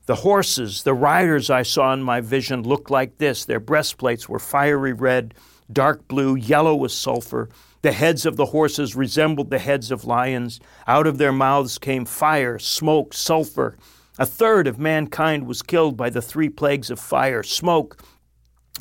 The 0.06 0.16
horses, 0.16 0.84
the 0.84 0.94
riders 0.94 1.50
I 1.50 1.64
saw 1.64 1.92
in 1.94 2.04
my 2.04 2.22
vision 2.22 2.62
looked 2.62 2.92
like 2.92 3.18
this. 3.18 3.46
Their 3.46 3.60
breastplates 3.60 4.30
were 4.30 4.38
fiery 4.38 4.94
red, 4.94 5.34
dark 5.72 6.08
blue, 6.08 6.36
yellow 6.36 6.76
with 6.76 6.92
sulfur. 6.92 7.50
The 7.86 7.92
heads 7.92 8.26
of 8.26 8.36
the 8.36 8.48
horses 8.48 8.96
resembled 8.96 9.52
the 9.52 9.60
heads 9.60 9.92
of 9.92 10.06
lions. 10.06 10.60
Out 10.88 11.06
of 11.06 11.20
their 11.20 11.32
mouths 11.32 11.78
came 11.78 12.04
fire, 12.04 12.58
smoke, 12.58 13.14
sulfur. 13.14 13.78
A 14.18 14.26
third 14.26 14.66
of 14.66 14.80
mankind 14.80 15.46
was 15.46 15.62
killed 15.62 15.96
by 15.96 16.10
the 16.10 16.20
three 16.20 16.50
plagues 16.50 16.90
of 16.90 17.00
fire, 17.00 17.44
smoke, 17.44 18.04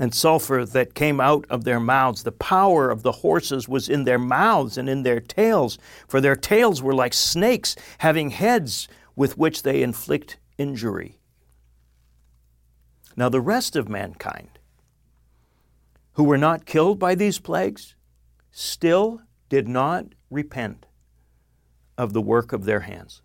and 0.01 0.15
sulfur 0.15 0.65
that 0.65 0.95
came 0.95 1.21
out 1.21 1.45
of 1.51 1.65
their 1.65 1.81
mouths. 1.81 2.23
The 2.23 2.33
power 2.33 2.89
of 2.89 3.03
the 3.03 3.13
horses 3.13 3.69
was 3.69 3.91
in 3.91 4.05
their 4.05 4.19
mouths 4.19 4.79
and 4.79 4.89
in 4.89 5.03
their 5.03 5.21
tails, 5.21 5.77
for 6.09 6.23
their 6.23 6.35
tails 6.35 6.83
were 6.83 6.95
like 6.95 7.13
snakes, 7.13 7.77
having 7.99 8.31
heads 8.31 8.89
with 9.15 9.37
which 9.37 9.65
they 9.65 9.83
inflict 9.83 10.39
injury. 10.57 11.19
Now, 13.19 13.29
the 13.29 13.43
rest 13.43 13.77
of 13.77 13.87
mankind, 13.87 14.59
who 16.15 16.25
were 16.25 16.39
not 16.39 16.65
killed 16.65 16.99
by 16.99 17.15
these 17.15 17.39
plagues, 17.39 17.95
still 18.57 19.21
did 19.49 19.67
not 19.67 20.07
repent 20.31 20.87
of 21.99 22.13
the 22.13 22.23
work 22.23 22.53
of 22.53 22.65
their 22.65 22.81
hands. 22.81 23.21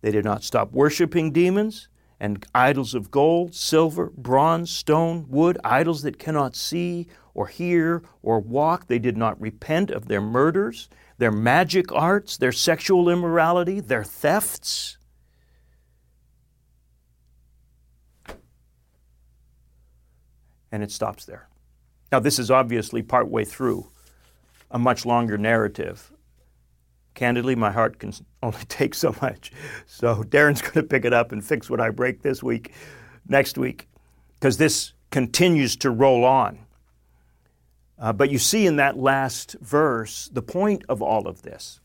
They 0.00 0.12
did 0.12 0.24
not 0.24 0.44
stop 0.44 0.70
worshiping 0.70 1.32
demons 1.32 1.88
and 2.20 2.46
idols 2.54 2.94
of 2.94 3.10
gold, 3.10 3.52
silver, 3.52 4.12
bronze, 4.16 4.70
stone, 4.70 5.26
wood, 5.28 5.58
idols 5.64 6.02
that 6.02 6.20
cannot 6.20 6.54
see 6.54 7.08
or 7.34 7.48
hear 7.48 8.04
or 8.22 8.38
walk. 8.38 8.86
They 8.86 9.00
did 9.00 9.16
not 9.16 9.40
repent 9.40 9.90
of 9.90 10.06
their 10.06 10.20
murders, 10.20 10.88
their 11.18 11.32
magic 11.32 11.90
arts, 11.90 12.36
their 12.36 12.52
sexual 12.52 13.08
immorality, 13.08 13.80
their 13.80 14.04
thefts. 14.04 14.98
And 20.70 20.84
it 20.84 20.92
stops 20.92 21.24
there. 21.24 21.48
Now, 22.12 22.20
this 22.20 22.38
is 22.38 22.52
obviously 22.52 23.02
partway 23.02 23.44
through 23.44 23.90
a 24.70 24.78
much 24.78 25.06
longer 25.06 25.38
narrative 25.38 26.12
candidly, 27.18 27.56
my 27.56 27.70
heart 27.70 27.98
can 27.98 28.12
only 28.42 28.64
take 28.68 28.94
so 28.94 29.14
much. 29.20 29.52
So 29.86 30.22
Darren's 30.22 30.62
going 30.62 30.74
to 30.74 30.82
pick 30.84 31.04
it 31.04 31.12
up 31.12 31.32
and 31.32 31.44
fix 31.44 31.68
what 31.68 31.80
I 31.80 31.90
break 31.90 32.22
this 32.22 32.42
week, 32.42 32.72
next 33.28 33.58
week, 33.58 33.88
because 34.34 34.56
this 34.56 34.92
continues 35.10 35.76
to 35.76 35.90
roll 35.90 36.24
on. 36.24 36.60
Uh, 37.98 38.12
but 38.12 38.30
you 38.30 38.38
see 38.38 38.64
in 38.66 38.76
that 38.76 38.96
last 38.96 39.56
verse 39.60 40.30
the 40.32 40.42
point 40.42 40.84
of 40.88 41.02
all 41.02 41.26
of 41.26 41.42
this. 41.42 41.80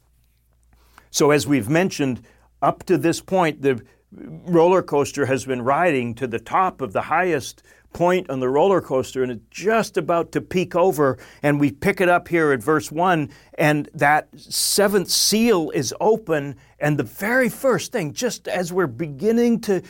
So, 1.10 1.32
as 1.32 1.48
we've 1.48 1.70
mentioned, 1.70 2.22
up 2.62 2.84
to 2.84 2.98
this 2.98 3.20
point, 3.20 3.64
the 3.64 3.84
roller 4.12 4.84
coaster 4.84 5.26
has 5.26 5.46
been 5.46 5.64
riding 5.64 6.14
to 6.16 6.28
the 6.28 6.40
top 6.40 6.82
of 6.82 6.94
the 6.94 7.02
highest 7.02 7.64
point 7.94 8.30
on 8.30 8.40
the 8.40 8.50
roller 8.50 8.82
coaster 8.82 9.24
and 9.24 9.32
it's 9.32 9.46
just 9.50 9.98
about 9.98 10.32
to 10.34 10.42
peak 10.42 10.76
over. 10.76 11.18
And 11.42 11.60
we 11.60 11.72
pick 11.72 12.02
it 12.02 12.10
up 12.10 12.28
here 12.28 12.52
at 12.52 12.62
verse 12.62 12.92
1, 12.92 13.30
and 13.58 13.90
that 13.94 14.28
seventh 14.36 15.10
seal 15.10 15.70
is 15.72 15.94
open. 16.02 16.56
And 16.80 16.98
the 16.98 17.04
very 17.04 17.50
first 17.50 17.92
thing, 17.92 18.14
just 18.14 18.48
as 18.48 18.74
we're 18.74 18.88
beginning 18.88 19.62
to 19.62 19.82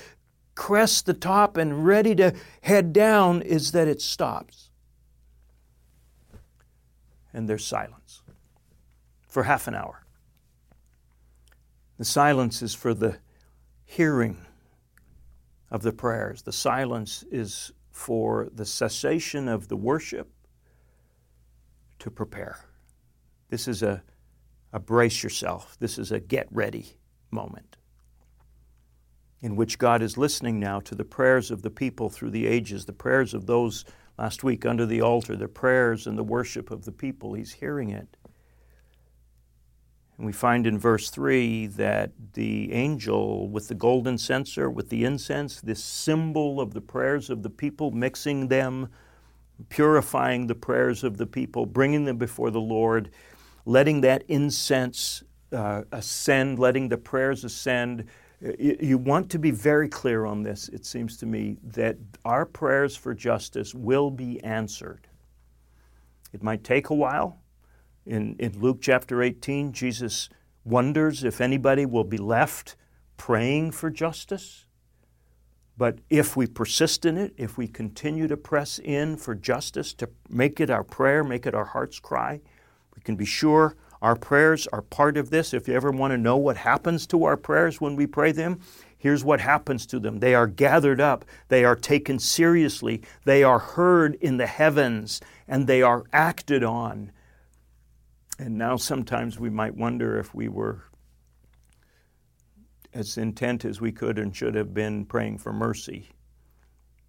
crest 0.56 1.06
the 1.06 1.14
top 1.14 1.58
and 1.58 1.86
ready 1.86 2.14
to 2.16 2.34
head 2.62 2.94
down, 2.94 3.42
is 3.42 3.72
that 3.72 3.88
it 3.88 4.02
stops. 4.02 4.70
And 7.34 7.50
there's 7.50 7.66
silence 7.66 8.22
for 9.28 9.44
half 9.44 9.68
an 9.68 9.74
hour. 9.74 10.04
The 11.98 12.06
silence 12.06 12.62
is 12.62 12.76
for 12.76 12.94
the 12.94 13.18
hearing 13.86 14.46
of 15.72 15.82
the 15.82 15.92
prayers. 15.92 16.44
The 16.44 16.52
silence 16.52 17.24
is 17.32 17.72
for 17.94 18.50
the 18.52 18.66
cessation 18.66 19.48
of 19.48 19.70
the 19.70 19.78
worship 19.78 20.30
to 22.00 22.12
prepare. 22.12 22.66
This 23.50 23.68
is 23.68 23.82
a, 23.82 24.04
a 24.74 24.80
brace 24.80 25.24
yourself, 25.24 25.78
this 25.80 25.98
is 25.98 26.12
a 26.12 26.20
get 26.20 26.48
ready 26.52 26.98
moment 27.32 27.78
in 29.42 29.56
which 29.56 29.78
God 29.78 30.02
is 30.02 30.18
listening 30.18 30.60
now 30.60 30.80
to 30.80 30.96
the 30.96 31.04
prayers 31.04 31.52
of 31.52 31.62
the 31.62 31.70
people 31.70 32.10
through 32.10 32.32
the 32.32 32.48
ages, 32.48 32.86
the 32.86 32.94
prayers 32.94 33.34
of 33.34 33.46
those 33.46 33.84
last 34.18 34.44
week 34.44 34.66
under 34.66 34.86
the 34.86 35.02
altar, 35.02 35.36
the 35.36 35.50
prayers 35.50 36.08
and 36.08 36.18
the 36.18 36.24
worship 36.24 36.72
of 36.72 36.86
the 36.86 36.92
people. 36.94 37.34
He's 37.34 37.52
hearing 37.52 37.90
it. 37.90 38.18
And 40.24 40.28
we 40.28 40.32
find 40.32 40.66
in 40.66 40.80
verse 40.80 41.10
3 41.10 41.68
that 41.68 42.12
the 42.32 42.72
angel 42.72 43.50
with 43.50 43.68
the 43.68 43.76
golden 43.76 44.18
censer, 44.18 44.70
with 44.70 44.88
the 44.88 45.04
incense, 45.04 45.60
this 45.60 45.84
symbol 45.84 46.62
of 46.62 46.74
the 46.74 46.80
prayers 46.80 47.30
of 47.30 47.44
the 47.44 47.50
people, 47.50 47.92
mixing 47.92 48.48
them, 48.48 48.88
purifying 49.68 50.48
the 50.48 50.56
prayers 50.56 51.04
of 51.04 51.18
the 51.18 51.26
people, 51.28 51.66
bringing 51.66 52.06
them 52.06 52.16
before 52.16 52.52
the 52.52 52.62
Lord, 52.62 53.12
letting 53.66 54.00
that 54.00 54.24
incense 54.30 55.24
uh, 55.52 55.82
ascend, 55.92 56.58
letting 56.58 56.88
the 56.88 56.98
prayers 56.98 57.44
ascend. 57.44 58.06
You 58.40 58.98
want 58.98 59.30
to 59.32 59.40
be 59.40 59.52
very 59.52 59.90
clear 59.90 60.24
on 60.24 60.42
this, 60.42 60.70
it 60.70 60.86
seems 60.86 61.18
to 61.18 61.26
me, 61.26 61.58
that 61.64 61.98
our 62.24 62.46
prayers 62.46 62.96
for 62.96 63.14
justice 63.14 63.76
will 63.76 64.10
be 64.10 64.42
answered. 64.42 65.06
It 66.32 66.42
might 66.42 66.64
take 66.64 66.92
a 66.92 66.96
while. 66.96 67.43
In, 68.06 68.36
in 68.38 68.60
Luke 68.60 68.80
chapter 68.82 69.22
18, 69.22 69.72
Jesus 69.72 70.30
wonders 70.66 71.24
if 71.24 71.40
anybody 71.42 71.86
will 71.86 72.04
be 72.04 72.18
left 72.18 72.76
praying 73.18 73.72
for 73.72 73.90
justice. 73.90 74.66
But 75.78 76.00
if 76.10 76.36
we 76.36 76.46
persist 76.46 77.06
in 77.06 77.18
it, 77.18 77.34
if 77.38 77.58
we 77.58 77.68
continue 77.68 78.28
to 78.28 78.38
press 78.38 78.80
in 78.80 79.18
for 79.18 79.34
justice, 79.34 79.94
to 79.96 80.10
make 80.30 80.60
it 80.60 80.70
our 80.70 80.84
prayer, 80.84 81.24
make 81.24 81.46
it 81.46 81.56
our 81.56 81.66
heart's 81.66 82.00
cry, 82.00 82.42
we 82.96 83.02
can 83.02 83.16
be 83.16 83.26
sure 83.26 83.76
our 84.02 84.16
prayers 84.16 84.68
are 84.68 84.82
part 84.82 85.18
of 85.18 85.30
this. 85.30 85.54
If 85.54 85.68
you 85.68 85.74
ever 85.74 85.90
want 85.90 86.12
to 86.12 86.18
know 86.18 86.38
what 86.38 86.58
happens 86.58 87.08
to 87.08 87.24
our 87.24 87.38
prayers 87.38 87.80
when 87.80 87.96
we 87.96 88.06
pray 88.06 88.34
them, 88.34 88.60
here's 88.98 89.24
what 89.24 89.40
happens 89.40 89.86
to 89.88 90.00
them 90.00 90.20
they 90.20 90.36
are 90.36 90.46
gathered 90.46 91.02
up, 91.02 91.26
they 91.48 91.64
are 91.64 91.76
taken 91.76 92.20
seriously, 92.20 93.02
they 93.24 93.44
are 93.44 93.60
heard 93.60 94.16
in 94.16 94.38
the 94.38 94.48
heavens, 94.48 95.22
and 95.48 95.66
they 95.66 95.82
are 95.82 96.04
acted 96.12 96.64
on 96.64 97.12
and 98.44 98.58
now 98.58 98.76
sometimes 98.76 99.40
we 99.40 99.50
might 99.50 99.74
wonder 99.74 100.20
if 100.20 100.36
we 100.36 100.50
were 100.50 100.84
as 102.94 103.18
intent 103.18 103.64
as 103.64 103.80
we 103.80 103.90
could 103.90 104.20
and 104.20 104.36
should 104.36 104.54
have 104.54 104.74
been 104.74 105.06
praying 105.06 105.38
for 105.38 105.54
mercy 105.54 106.10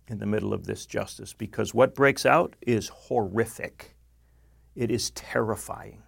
in 0.06 0.18
the 0.20 0.26
middle 0.26 0.54
of 0.54 0.64
this 0.64 0.86
justice 0.86 1.32
because 1.32 1.74
what 1.74 1.96
breaks 1.96 2.24
out 2.24 2.54
is 2.60 2.88
horrific. 2.88 3.96
It 4.76 4.92
is 4.92 5.10
terrifying. 5.10 6.03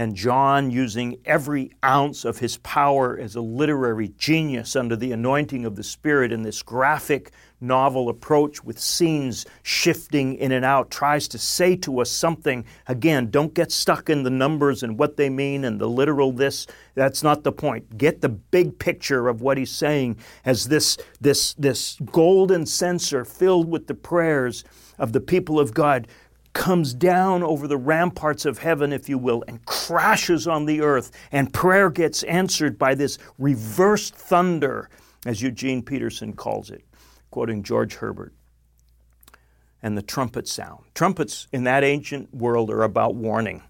And 0.00 0.16
John, 0.16 0.70
using 0.70 1.18
every 1.26 1.72
ounce 1.84 2.24
of 2.24 2.38
his 2.38 2.56
power 2.56 3.18
as 3.18 3.36
a 3.36 3.42
literary 3.42 4.08
genius 4.16 4.74
under 4.74 4.96
the 4.96 5.12
anointing 5.12 5.66
of 5.66 5.76
the 5.76 5.82
Spirit 5.82 6.32
in 6.32 6.40
this 6.40 6.62
graphic 6.62 7.32
novel 7.60 8.08
approach 8.08 8.64
with 8.64 8.80
scenes 8.80 9.44
shifting 9.62 10.36
in 10.36 10.52
and 10.52 10.64
out, 10.64 10.90
tries 10.90 11.28
to 11.28 11.38
say 11.38 11.76
to 11.76 12.00
us 12.00 12.10
something. 12.10 12.64
Again, 12.88 13.28
don't 13.28 13.52
get 13.52 13.70
stuck 13.70 14.08
in 14.08 14.22
the 14.22 14.30
numbers 14.30 14.82
and 14.82 14.98
what 14.98 15.18
they 15.18 15.28
mean 15.28 15.66
and 15.66 15.78
the 15.78 15.86
literal 15.86 16.32
this. 16.32 16.66
That's 16.94 17.22
not 17.22 17.44
the 17.44 17.52
point. 17.52 17.98
Get 17.98 18.22
the 18.22 18.30
big 18.30 18.78
picture 18.78 19.28
of 19.28 19.42
what 19.42 19.58
he's 19.58 19.70
saying 19.70 20.16
as 20.46 20.68
this, 20.68 20.96
this, 21.20 21.52
this 21.58 21.98
golden 22.06 22.64
censer 22.64 23.26
filled 23.26 23.68
with 23.68 23.86
the 23.86 23.94
prayers 23.94 24.64
of 24.98 25.12
the 25.12 25.20
people 25.20 25.60
of 25.60 25.74
God 25.74 26.08
comes 26.52 26.94
down 26.94 27.42
over 27.42 27.66
the 27.68 27.76
ramparts 27.76 28.44
of 28.44 28.58
heaven, 28.58 28.92
if 28.92 29.08
you 29.08 29.18
will, 29.18 29.44
and 29.46 29.64
crashes 29.64 30.46
on 30.46 30.66
the 30.66 30.80
earth, 30.80 31.10
and 31.30 31.52
prayer 31.52 31.90
gets 31.90 32.22
answered 32.24 32.78
by 32.78 32.94
this 32.94 33.18
reversed 33.38 34.14
thunder, 34.14 34.88
as 35.26 35.42
Eugene 35.42 35.82
Peterson 35.82 36.32
calls 36.32 36.70
it 36.70 36.84
quoting 37.30 37.62
George 37.62 37.94
Herbert, 37.94 38.32
and 39.82 39.96
the 39.96 40.02
trumpet 40.02 40.48
sound. 40.48 40.84
Trumpets 40.94 41.46
in 41.52 41.64
that 41.64 41.84
ancient 41.84 42.34
world 42.34 42.70
are 42.70 42.82
about 42.82 43.14
warning. 43.14 43.62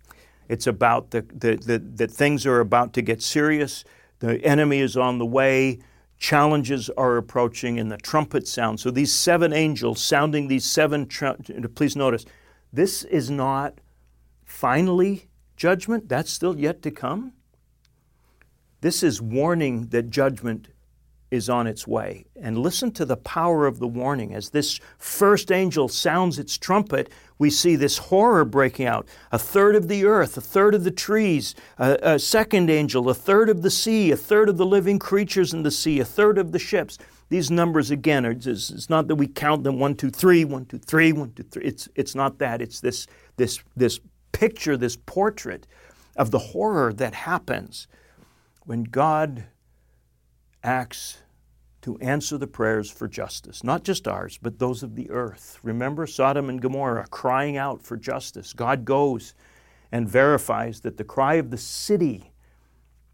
It's 0.48 0.66
about 0.66 1.10
the, 1.10 1.22
the, 1.22 1.56
the, 1.56 1.78
that 1.78 2.10
things 2.10 2.46
are 2.46 2.60
about 2.60 2.92
to 2.94 3.02
get 3.02 3.22
serious, 3.22 3.84
the 4.18 4.44
enemy 4.44 4.80
is 4.80 4.96
on 4.96 5.18
the 5.18 5.26
way, 5.26 5.78
challenges 6.18 6.90
are 6.90 7.16
approaching, 7.16 7.78
and 7.78 7.90
the 7.90 7.96
trumpet 7.96 8.46
sound. 8.48 8.80
So 8.80 8.90
these 8.90 9.12
seven 9.12 9.52
angels 9.52 10.02
sounding 10.02 10.48
these 10.48 10.64
seven, 10.64 11.06
tr- 11.06 11.32
please 11.74 11.96
notice, 11.96 12.24
this 12.72 13.04
is 13.04 13.30
not 13.30 13.80
finally 14.44 15.28
judgment, 15.56 16.08
that's 16.08 16.30
still 16.30 16.58
yet 16.58 16.82
to 16.82 16.90
come. 16.90 17.32
This 18.80 19.02
is 19.02 19.20
warning 19.20 19.88
that 19.88 20.10
judgment 20.10 20.68
is 21.30 21.48
on 21.48 21.66
its 21.66 21.86
way. 21.86 22.24
And 22.40 22.58
listen 22.58 22.90
to 22.92 23.04
the 23.04 23.16
power 23.16 23.66
of 23.66 23.78
the 23.78 23.86
warning. 23.86 24.34
As 24.34 24.50
this 24.50 24.80
first 24.98 25.52
angel 25.52 25.88
sounds 25.88 26.38
its 26.38 26.58
trumpet, 26.58 27.10
we 27.38 27.50
see 27.50 27.76
this 27.76 27.98
horror 27.98 28.44
breaking 28.44 28.86
out. 28.86 29.06
A 29.30 29.38
third 29.38 29.76
of 29.76 29.88
the 29.88 30.04
earth, 30.04 30.36
a 30.36 30.40
third 30.40 30.74
of 30.74 30.84
the 30.84 30.90
trees, 30.90 31.54
a, 31.78 31.98
a 32.02 32.18
second 32.18 32.68
angel, 32.68 33.08
a 33.08 33.14
third 33.14 33.48
of 33.48 33.62
the 33.62 33.70
sea, 33.70 34.10
a 34.10 34.16
third 34.16 34.48
of 34.48 34.56
the 34.56 34.66
living 34.66 34.98
creatures 34.98 35.54
in 35.54 35.62
the 35.62 35.70
sea, 35.70 36.00
a 36.00 36.04
third 36.04 36.36
of 36.36 36.52
the 36.52 36.58
ships. 36.58 36.98
These 37.30 37.50
numbers, 37.50 37.90
again, 37.90 38.26
are 38.26 38.34
just, 38.34 38.72
it's 38.72 38.90
not 38.90 39.08
that 39.08 39.14
we 39.14 39.28
count 39.28 39.64
them 39.64 39.78
one, 39.78 39.94
two, 39.94 40.10
three, 40.10 40.44
one, 40.44 40.66
two, 40.66 40.78
three, 40.78 41.12
one, 41.12 41.32
two, 41.32 41.44
three. 41.44 41.64
It's, 41.64 41.88
it's 41.94 42.14
not 42.14 42.38
that. 42.38 42.60
It's 42.60 42.80
this, 42.80 43.06
this, 43.36 43.60
this 43.76 44.00
picture, 44.32 44.76
this 44.76 44.96
portrait 44.96 45.66
of 46.16 46.32
the 46.32 46.38
horror 46.38 46.92
that 46.92 47.14
happens 47.14 47.86
when 48.64 48.82
God 48.82 49.44
acts 50.62 51.18
to 51.82 51.96
answer 51.98 52.36
the 52.36 52.46
prayers 52.46 52.90
for 52.90 53.08
justice, 53.08 53.64
not 53.64 53.84
just 53.84 54.06
ours, 54.06 54.38
but 54.42 54.58
those 54.58 54.82
of 54.82 54.96
the 54.96 55.08
earth. 55.10 55.58
Remember 55.62 56.06
Sodom 56.06 56.48
and 56.48 56.60
Gomorrah 56.60 57.06
crying 57.10 57.56
out 57.56 57.80
for 57.80 57.96
justice. 57.96 58.52
God 58.52 58.84
goes 58.84 59.34
and 59.92 60.08
verifies 60.08 60.80
that 60.80 60.96
the 60.96 61.04
cry 61.04 61.34
of 61.34 61.50
the 61.50 61.56
city 61.56 62.32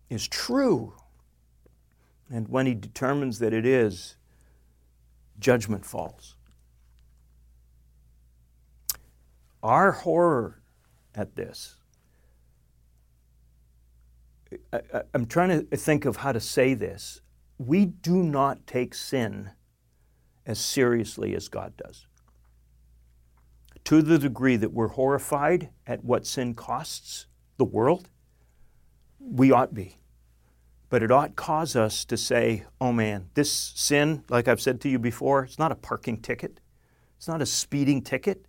is 0.08 0.26
true. 0.26 0.94
And 2.30 2.48
when 2.48 2.66
he 2.66 2.74
determines 2.74 3.38
that 3.38 3.52
it 3.52 3.64
is, 3.64 4.16
judgment 5.38 5.84
falls. 5.84 6.36
Our 9.62 9.92
horror 9.92 10.62
at 11.14 11.34
this 11.36 11.76
I, 14.72 15.02
am 15.14 15.26
trying 15.26 15.66
to 15.68 15.76
think 15.76 16.04
of 16.04 16.16
how 16.16 16.32
to 16.32 16.40
say 16.40 16.74
this. 16.74 17.20
We 17.58 17.86
do 17.86 18.22
not 18.22 18.66
take 18.66 18.94
sin 18.94 19.50
as 20.44 20.58
seriously 20.58 21.34
as 21.34 21.48
God 21.48 21.76
does. 21.76 22.06
To 23.84 24.02
the 24.02 24.18
degree 24.18 24.56
that 24.56 24.72
we're 24.72 24.88
horrified 24.88 25.70
at 25.86 26.04
what 26.04 26.26
sin 26.26 26.54
costs 26.54 27.26
the 27.56 27.64
world, 27.64 28.08
we 29.18 29.50
ought 29.50 29.74
be. 29.74 29.96
But 30.88 31.02
it 31.02 31.10
ought 31.10 31.36
cause 31.36 31.74
us 31.74 32.04
to 32.04 32.16
say, 32.16 32.64
oh 32.80 32.92
man, 32.92 33.30
this 33.34 33.50
sin, 33.50 34.24
like 34.28 34.46
I've 34.46 34.60
said 34.60 34.80
to 34.82 34.88
you 34.88 34.98
before, 34.98 35.44
it's 35.44 35.58
not 35.58 35.72
a 35.72 35.76
parking 35.76 36.20
ticket, 36.20 36.60
it's 37.16 37.26
not 37.26 37.42
a 37.42 37.46
speeding 37.46 38.02
ticket, 38.02 38.46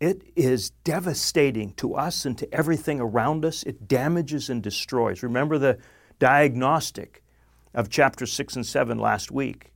it 0.00 0.22
is 0.36 0.70
devastating 0.84 1.72
to 1.74 1.94
us 1.94 2.24
and 2.24 2.38
to 2.38 2.54
everything 2.54 3.00
around 3.00 3.44
us. 3.44 3.64
It 3.64 3.88
damages 3.88 4.48
and 4.48 4.62
destroys. 4.62 5.22
Remember 5.22 5.58
the 5.58 5.78
diagnostic 6.20 7.22
of 7.74 7.88
chapter 7.88 8.24
6 8.24 8.56
and 8.56 8.66
7 8.66 8.98
last 8.98 9.30
week. 9.30 9.72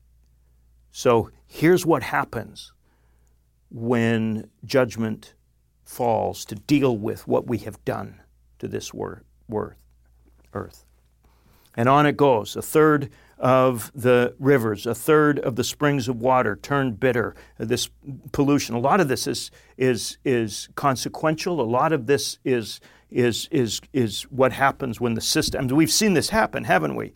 So 0.92 1.30
here's 1.46 1.84
what 1.84 2.02
happens 2.04 2.72
when 3.70 4.48
judgment 4.64 5.34
falls 5.84 6.44
to 6.44 6.54
deal 6.54 6.96
with 6.96 7.26
what 7.26 7.46
we 7.46 7.58
have 7.58 7.84
done 7.84 8.20
to 8.58 8.68
this 8.68 8.94
wor- 8.94 9.24
earth. 10.52 10.84
And 11.76 11.88
on 11.88 12.06
it 12.06 12.16
goes. 12.16 12.56
A 12.56 12.62
third 12.62 13.10
of 13.38 13.90
the 13.92 14.34
rivers, 14.38 14.86
a 14.86 14.94
third 14.94 15.40
of 15.40 15.56
the 15.56 15.64
springs 15.64 16.06
of 16.06 16.20
water 16.20 16.54
turned 16.54 17.00
bitter. 17.00 17.34
Uh, 17.58 17.64
this 17.64 17.90
pollution, 18.30 18.76
a 18.76 18.78
lot 18.78 19.00
of 19.00 19.08
this 19.08 19.26
is, 19.26 19.50
is, 19.76 20.16
is 20.24 20.68
consequential. 20.76 21.60
A 21.60 21.62
lot 21.62 21.92
of 21.92 22.06
this 22.06 22.38
is, 22.44 22.80
is, 23.10 23.48
is, 23.50 23.80
is 23.92 24.22
what 24.30 24.52
happens 24.52 25.00
when 25.00 25.14
the 25.14 25.20
systems, 25.20 25.72
we've 25.72 25.90
seen 25.90 26.14
this 26.14 26.28
happen, 26.28 26.62
haven't 26.62 26.94
we? 26.94 27.12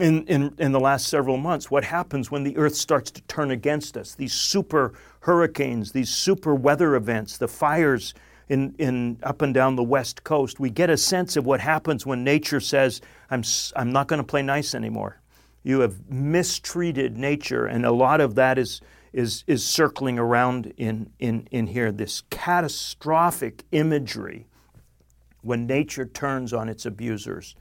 In, 0.00 0.24
in, 0.26 0.54
in 0.58 0.72
the 0.72 0.80
last 0.80 1.08
several 1.08 1.36
months, 1.36 1.70
what 1.70 1.84
happens 1.84 2.30
when 2.30 2.44
the 2.44 2.56
earth 2.56 2.76
starts 2.76 3.10
to 3.10 3.20
turn 3.22 3.50
against 3.50 3.96
us? 3.96 4.14
These 4.14 4.32
super 4.32 4.94
hurricanes, 5.20 5.92
these 5.92 6.08
super 6.08 6.54
weather 6.54 6.94
events, 6.94 7.36
the 7.36 7.48
fires 7.48 8.14
in, 8.48 8.74
in 8.78 9.18
up 9.22 9.42
and 9.42 9.52
down 9.52 9.76
the 9.76 9.82
west 9.82 10.24
coast. 10.24 10.58
We 10.58 10.70
get 10.70 10.88
a 10.88 10.96
sense 10.96 11.36
of 11.36 11.44
what 11.44 11.60
happens 11.60 12.06
when 12.06 12.24
nature 12.24 12.60
says, 12.60 13.02
I'm, 13.30 13.42
I'm 13.76 13.92
not 13.92 14.08
going 14.08 14.18
to 14.18 14.26
play 14.26 14.42
nice 14.42 14.74
anymore. 14.74 15.20
You 15.62 15.80
have 15.80 16.10
mistreated 16.10 17.16
nature, 17.16 17.66
and 17.66 17.84
a 17.84 17.92
lot 17.92 18.20
of 18.20 18.34
that 18.36 18.58
is, 18.58 18.80
is, 19.12 19.44
is 19.46 19.64
circling 19.64 20.18
around 20.18 20.72
in, 20.76 21.10
in, 21.18 21.46
in 21.50 21.66
here. 21.66 21.92
This 21.92 22.22
catastrophic 22.30 23.64
imagery 23.72 24.46
when 25.42 25.66
nature 25.66 26.06
turns 26.06 26.52
on 26.52 26.68
its 26.68 26.86
abusers. 26.86 27.54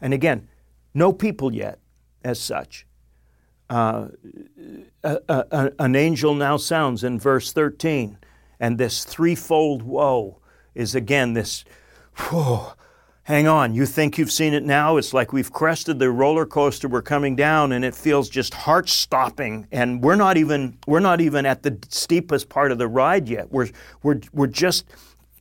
And 0.00 0.14
again, 0.14 0.48
no 0.94 1.12
people 1.12 1.52
yet 1.52 1.78
as 2.22 2.40
such. 2.40 2.86
Uh, 3.70 4.08
a, 5.02 5.18
a, 5.28 5.72
an 5.78 5.96
angel 5.96 6.34
now 6.34 6.56
sounds 6.56 7.02
in 7.02 7.18
verse 7.18 7.52
13, 7.52 8.18
and 8.60 8.78
this 8.78 9.04
threefold 9.04 9.82
woe 9.82 10.38
is 10.74 10.94
again 10.94 11.32
this 11.32 11.64
whew, 12.16 12.60
hang 13.24 13.48
on, 13.48 13.74
you 13.74 13.86
think 13.86 14.16
you've 14.16 14.30
seen 14.30 14.54
it 14.54 14.62
now? 14.62 14.96
It's 14.96 15.12
like 15.12 15.32
we've 15.32 15.52
crested 15.52 15.98
the 15.98 16.10
roller 16.10 16.46
coaster, 16.46 16.88
we're 16.88 17.02
coming 17.02 17.34
down, 17.34 17.72
and 17.72 17.84
it 17.84 17.94
feels 17.94 18.28
just 18.28 18.54
heart 18.54 18.88
stopping. 18.88 19.66
And 19.72 20.02
we're 20.02 20.14
not 20.14 20.36
even 20.36 20.78
we're 20.86 21.00
not 21.00 21.20
even 21.20 21.44
at 21.44 21.62
the 21.62 21.76
steepest 21.88 22.48
part 22.48 22.70
of 22.70 22.78
the 22.78 22.86
ride 22.86 23.28
yet. 23.28 23.50
We're 23.50 23.70
we're 24.02 24.20
we're 24.32 24.46
just 24.46 24.84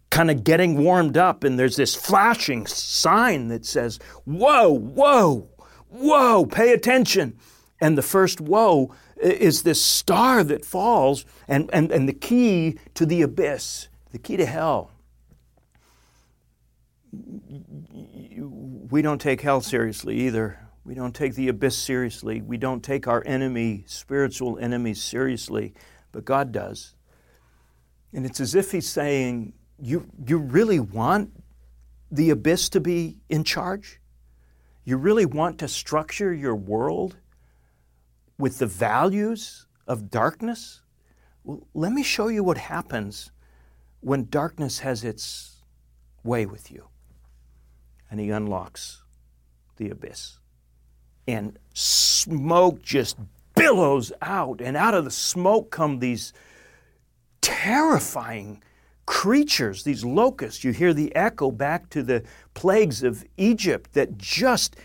kind 0.10 0.32
of 0.32 0.44
getting 0.44 0.78
warmed 0.78 1.18
up, 1.18 1.44
and 1.44 1.60
there's 1.60 1.76
this 1.76 1.96
flashing 1.96 2.66
sign 2.66 3.50
that 3.50 3.66
says, 3.66 4.00
Whoa, 4.26 4.70
whoa, 4.70 5.50
whoa, 5.90 6.46
pay 6.46 6.74
attention. 6.74 7.38
And 7.82 7.98
the 7.98 8.02
first 8.02 8.40
whoa 8.40 8.96
is 9.18 9.64
this 9.64 9.82
star 9.82 10.44
that 10.44 10.64
falls, 10.64 11.26
and, 11.48 11.70
and, 11.74 11.92
and 11.92 12.08
the 12.08 12.14
key 12.14 12.78
to 12.94 13.06
the 13.06 13.22
abyss, 13.22 13.90
the 14.12 14.20
key 14.20 14.38
to 14.38 14.46
hell 14.46 14.94
we 18.94 19.02
don't 19.02 19.20
take 19.20 19.42
hell 19.42 19.60
seriously 19.60 20.16
either. 20.28 20.60
We 20.86 20.94
don't 20.94 21.16
take 21.16 21.34
the 21.34 21.48
abyss 21.48 21.76
seriously. 21.76 22.44
We 22.44 22.58
don't 22.58 22.84
take 22.84 23.08
our 23.08 23.24
enemy, 23.26 23.86
spiritual 23.88 24.60
enemies, 24.60 25.02
seriously, 25.02 25.74
but 26.12 26.26
God 26.26 26.52
does. 26.52 26.94
And 28.14 28.24
it's 28.24 28.40
as 28.40 28.54
if 28.54 28.72
He's 28.72 28.88
saying, 28.88 29.54
You, 29.82 30.06
you 30.28 30.38
really 30.38 30.80
want 30.80 31.32
the 32.12 32.30
abyss 32.30 32.70
to 32.70 32.80
be 32.80 33.18
in 33.30 33.44
charge? 33.44 34.00
You 34.86 34.98
really 34.98 35.26
want 35.26 35.58
to 35.58 35.68
structure 35.68 36.32
your 36.32 36.56
world 36.56 37.18
with 38.38 38.60
the 38.60 38.68
values 38.68 39.66
of 39.88 40.12
darkness? 40.12 40.84
Well, 41.44 41.66
let 41.74 41.94
me 41.94 42.04
show 42.04 42.28
you 42.28 42.44
what 42.44 42.60
happens 42.60 43.32
when 44.02 44.28
darkness 44.30 44.78
has 44.82 45.04
its 45.04 45.64
way 46.24 46.46
with 46.46 46.70
you 46.70 46.90
and 48.14 48.20
he 48.20 48.30
unlocks 48.30 49.02
the 49.78 49.90
abyss. 49.90 50.38
And 51.28 51.58
smoke 51.74 52.84
just 52.84 53.18
billows 53.56 54.14
out, 54.22 54.62
and 54.62 54.78
out 54.78 54.94
of 54.94 55.04
the 55.04 55.10
smoke 55.10 55.72
come 55.72 55.98
these 55.98 56.32
terrifying 57.42 58.62
creatures, 59.08 59.84
these 59.84 60.06
locusts. 60.06 60.64
You 60.64 60.74
hear 60.74 60.94
the 60.94 61.16
echo 61.16 61.50
back 61.50 61.90
to 61.90 62.04
the 62.04 62.22
plagues 62.54 63.02
of 63.02 63.26
Egypt 63.36 63.94
that 63.94 64.16
just 64.16 64.76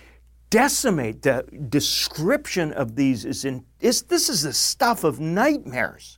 decimate. 0.49 1.21
The 1.21 1.45
description 1.69 2.73
of 2.73 2.97
these 2.97 3.27
is 3.27 3.45
in 3.45 3.67
is, 3.79 4.05
this 4.05 4.31
is 4.31 4.41
the 4.41 4.55
stuff 4.55 5.05
of 5.05 5.21
nightmares 5.21 6.18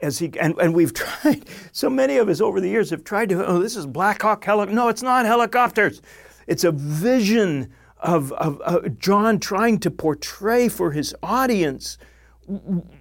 as 0.00 0.18
he 0.18 0.30
and, 0.38 0.56
and 0.60 0.74
we've 0.74 0.94
tried 0.94 1.44
so 1.72 1.90
many 1.90 2.16
of 2.16 2.28
us 2.28 2.40
over 2.40 2.60
the 2.60 2.68
years 2.68 2.90
have 2.90 3.04
tried 3.04 3.28
to 3.28 3.46
oh 3.46 3.58
this 3.60 3.76
is 3.76 3.86
black 3.86 4.22
hawk 4.22 4.44
helicopter 4.44 4.74
no 4.74 4.88
it's 4.88 5.02
not 5.02 5.26
helicopters. 5.26 6.02
It's 6.46 6.64
a 6.64 6.72
vision 6.72 7.70
of, 7.98 8.32
of 8.32 8.62
uh, 8.64 8.88
john 8.90 9.38
trying 9.38 9.78
to 9.80 9.90
portray 9.90 10.68
for 10.68 10.92
his 10.92 11.14
audience 11.22 11.98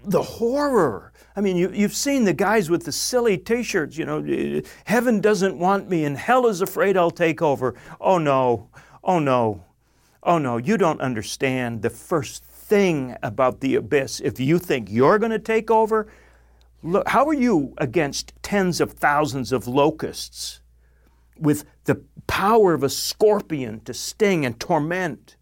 the 0.03 0.21
horror. 0.21 1.13
I 1.35 1.41
mean 1.41 1.55
you, 1.55 1.71
you've 1.71 1.95
seen 1.95 2.25
the 2.25 2.33
guys 2.33 2.69
with 2.69 2.83
the 2.83 2.91
silly 2.91 3.37
t-shirts 3.37 3.97
you 3.97 4.05
know 4.05 4.61
heaven 4.85 5.21
doesn't 5.21 5.57
want 5.57 5.89
me 5.89 6.03
and 6.03 6.17
hell 6.17 6.47
is 6.47 6.61
afraid 6.61 6.97
i'll 6.97 7.11
take 7.11 7.41
over. 7.41 7.75
Oh 8.01 8.17
no. 8.17 8.69
Oh 9.03 9.19
no. 9.19 9.63
Oh 10.23 10.37
no. 10.37 10.57
You 10.57 10.77
don't 10.77 10.99
understand 10.99 11.81
the 11.81 11.89
first 11.89 12.43
thing 12.43 13.15
about 13.23 13.61
the 13.61 13.75
abyss. 13.75 14.19
If 14.19 14.39
you 14.39 14.59
think 14.59 14.89
you're 14.91 15.19
going 15.19 15.31
to 15.31 15.39
take 15.39 15.71
over 15.71 16.07
how 17.07 17.27
are 17.27 17.33
you 17.33 17.73
against 17.77 18.33
tens 18.41 18.79
of 18.79 18.93
thousands 18.93 19.51
of 19.51 19.67
locusts 19.67 20.61
with 21.37 21.65
the 21.85 22.03
power 22.27 22.73
of 22.73 22.83
a 22.83 22.89
scorpion 22.89 23.81
to 23.81 23.93
sting 23.93 24.45
and 24.45 24.59
torment 24.59 25.35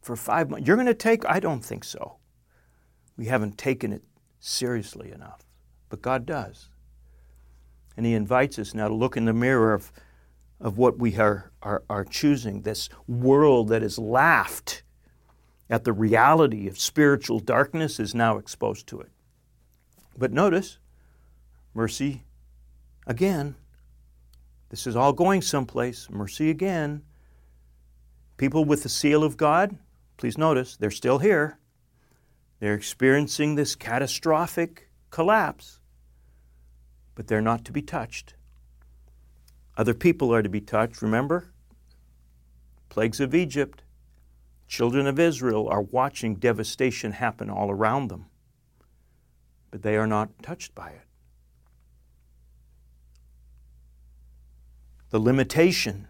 for 0.00 0.16
five 0.16 0.50
months? 0.50 0.66
You're 0.66 0.76
going 0.76 0.86
to 0.86 0.94
take? 0.94 1.24
I 1.26 1.40
don't 1.40 1.64
think 1.64 1.84
so. 1.84 2.16
We 3.16 3.26
haven't 3.26 3.58
taken 3.58 3.92
it 3.92 4.02
seriously 4.40 5.10
enough. 5.10 5.44
But 5.88 6.02
God 6.02 6.26
does. 6.26 6.68
And 7.96 8.06
He 8.06 8.14
invites 8.14 8.58
us 8.58 8.74
now 8.74 8.88
to 8.88 8.94
look 8.94 9.16
in 9.16 9.24
the 9.24 9.32
mirror 9.32 9.72
of, 9.72 9.92
of 10.60 10.78
what 10.78 10.98
we 10.98 11.16
are, 11.16 11.52
are, 11.62 11.82
are 11.88 12.04
choosing 12.04 12.62
this 12.62 12.88
world 13.06 13.68
that 13.68 13.82
has 13.82 13.98
laughed 13.98 14.82
at 15.70 15.84
the 15.84 15.92
reality 15.92 16.68
of 16.68 16.78
spiritual 16.78 17.38
darkness 17.38 17.98
is 17.98 18.14
now 18.14 18.36
exposed 18.38 18.86
to 18.88 19.00
it. 19.00 19.10
But 20.16 20.32
notice, 20.32 20.78
Mercy 21.74 22.24
again. 23.06 23.56
This 24.68 24.86
is 24.86 24.96
all 24.96 25.12
going 25.12 25.42
someplace. 25.42 26.08
Mercy 26.10 26.50
again. 26.50 27.02
People 28.36 28.64
with 28.64 28.82
the 28.82 28.88
seal 28.88 29.22
of 29.22 29.36
God, 29.36 29.78
please 30.16 30.36
notice, 30.36 30.76
they're 30.76 30.90
still 30.90 31.18
here. 31.18 31.58
They're 32.60 32.74
experiencing 32.74 33.54
this 33.54 33.76
catastrophic 33.76 34.88
collapse, 35.10 35.80
but 37.14 37.26
they're 37.26 37.40
not 37.40 37.64
to 37.66 37.72
be 37.72 37.82
touched. 37.82 38.34
Other 39.76 39.94
people 39.94 40.34
are 40.34 40.42
to 40.42 40.48
be 40.48 40.60
touched, 40.60 41.02
remember? 41.02 41.52
Plagues 42.88 43.20
of 43.20 43.34
Egypt. 43.34 43.82
Children 44.66 45.06
of 45.06 45.18
Israel 45.18 45.68
are 45.68 45.82
watching 45.82 46.36
devastation 46.36 47.12
happen 47.12 47.50
all 47.50 47.70
around 47.70 48.08
them, 48.08 48.26
but 49.74 49.82
they 49.82 49.96
are 49.96 50.06
not 50.06 50.28
touched 50.40 50.72
by 50.72 50.90
it. 50.90 51.00
The 55.10 55.18
limitation 55.18 56.06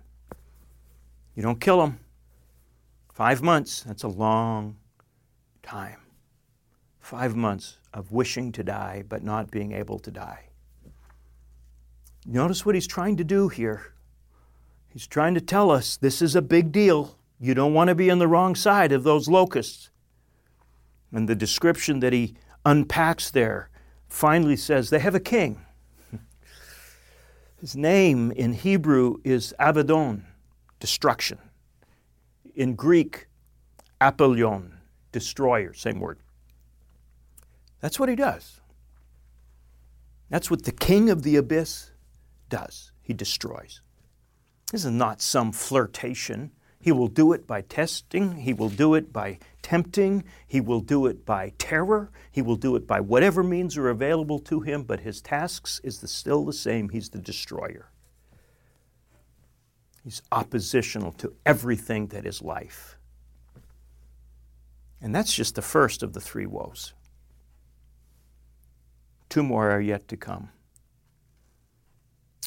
you 1.35 1.43
don't 1.43 1.59
kill 1.59 1.81
them. 1.81 1.99
Five 3.15 3.41
months, 3.41 3.81
that's 3.81 4.03
a 4.03 4.09
long 4.09 4.77
time. 5.63 6.01
Five 7.01 7.35
months 7.35 7.79
of 7.95 8.13
wishing 8.13 8.53
to 8.53 8.63
die 8.63 9.03
but 9.09 9.23
not 9.23 9.51
being 9.51 9.73
able 9.73 9.99
to 10.01 10.11
die. 10.11 10.51
Notice 12.27 12.67
what 12.67 12.75
he's 12.75 12.87
trying 12.87 13.17
to 13.17 13.25
do 13.25 13.49
here. 13.49 13.95
He's 14.91 15.07
trying 15.07 15.33
to 15.37 15.41
tell 15.41 15.71
us 15.71 15.97
this 15.97 16.21
is 16.21 16.37
a 16.37 16.43
big 16.43 16.71
deal. 16.71 17.17
You 17.41 17.55
don't 17.55 17.73
want 17.73 17.89
to 17.89 17.95
be 17.95 18.11
on 18.11 18.19
the 18.19 18.29
wrong 18.29 18.57
side 18.57 18.93
of 18.93 19.05
those 19.05 19.27
locusts. 19.27 19.89
And 21.11 21.27
the 21.27 21.35
description 21.35 22.01
that 22.01 22.13
he 22.13 22.35
unpacks 22.65 23.31
there 23.31 23.71
finally 24.09 24.57
says 24.57 24.91
they 24.91 24.99
have 24.99 25.15
a 25.15 25.21
king. 25.21 25.61
His 27.61 27.75
name 27.75 28.31
in 28.31 28.53
Hebrew 28.53 29.17
is 29.25 29.55
Abaddon, 29.59 30.27
destruction. 30.81 31.39
In 32.55 32.75
Greek, 32.75 33.27
Apollyon, 34.01 34.79
destroyer, 35.13 35.73
same 35.73 35.99
word. 35.99 36.19
That's 37.81 37.99
what 37.99 38.09
he 38.09 38.17
does. 38.17 38.61
That's 40.29 40.51
what 40.51 40.65
the 40.65 40.73
king 40.73 41.11
of 41.11 41.23
the 41.23 41.37
abyss 41.37 41.91
does. 42.49 42.93
He 43.03 43.13
destroys. 43.13 43.81
This 44.73 44.85
is 44.85 44.91
not 44.91 45.21
some 45.21 45.53
flirtation. 45.53 46.51
He 46.85 46.93
will 46.93 47.09
do 47.09 47.33
it 47.33 47.47
by 47.47 47.63
testing, 47.63 48.37
he 48.37 48.53
will 48.53 48.69
do 48.69 48.93
it 48.93 49.11
by 49.11 49.39
tempting, 49.63 50.23
he 50.47 50.61
will 50.61 50.81
do 50.81 51.07
it 51.07 51.25
by 51.25 51.55
terror, 51.57 52.11
he 52.31 52.43
will 52.43 52.57
do 52.57 52.77
it 52.77 52.87
by 52.87 53.01
whatever 53.01 53.43
means 53.43 53.79
are 53.79 53.89
available 53.89 54.39
to 54.41 54.61
him, 54.61 54.83
but 54.83 55.01
his 55.01 55.23
tasks 55.23 55.81
is 55.83 56.01
the, 56.01 56.07
still 56.07 56.45
the 56.45 56.53
same. 56.53 56.91
He's 56.91 57.09
the 57.09 57.21
destroyer. 57.21 57.89
He's 60.05 60.21
oppositional 60.31 61.13
to 61.13 61.33
everything 61.47 62.09
that 62.09 62.27
is 62.27 62.43
life. 62.43 62.99
And 65.01 65.15
that's 65.15 65.35
just 65.35 65.55
the 65.55 65.63
first 65.63 66.03
of 66.03 66.13
the 66.13 66.21
three 66.21 66.45
woes. 66.45 66.93
Two 69.31 69.43
more 69.43 69.71
are 69.71 69.81
yet 69.81 70.07
to 70.09 70.19
come. 70.19 70.51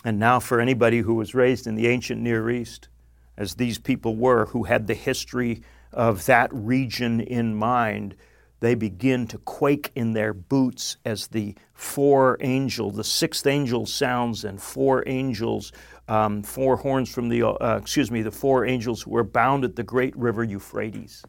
And 0.06 0.20
now, 0.20 0.40
for 0.40 0.62
anybody 0.62 1.00
who 1.00 1.16
was 1.16 1.34
raised 1.34 1.66
in 1.66 1.74
the 1.74 1.88
ancient 1.88 2.22
Near 2.22 2.52
East, 2.52 2.90
as 3.38 3.56
these 3.56 3.78
people 3.78 4.16
were, 4.16 4.48
who 4.48 4.64
had 4.64 4.88
the 4.88 4.94
history 4.94 5.62
of 5.94 6.26
that 6.26 6.50
region 6.54 7.22
in 7.22 7.56
mind, 7.56 8.16
they 8.60 8.74
begin 8.74 9.28
to 9.28 9.38
quake 9.40 9.92
in 9.96 10.14
their 10.14 10.34
boots 10.34 10.98
as 11.06 11.28
the 11.28 11.56
four 11.74 12.38
angel, 12.42 12.90
the 12.90 13.04
sixth 13.04 13.46
angel 13.46 13.86
sounds, 13.86 14.44
and 14.44 14.62
four 14.62 15.04
angels, 15.08 15.72
um, 16.08 16.42
four 16.42 16.78
horns 16.78 17.14
from 17.14 17.30
the, 17.30 17.44
uh, 17.48 17.78
excuse 17.78 18.10
me, 18.10 18.22
the 18.22 18.32
four 18.32 18.66
angels 18.66 19.04
who 19.04 19.12
were 19.12 19.24
bound 19.24 19.64
at 19.64 19.76
the 19.76 19.84
great 19.84 20.16
river 20.18 20.44
Euphrates. 20.44 21.24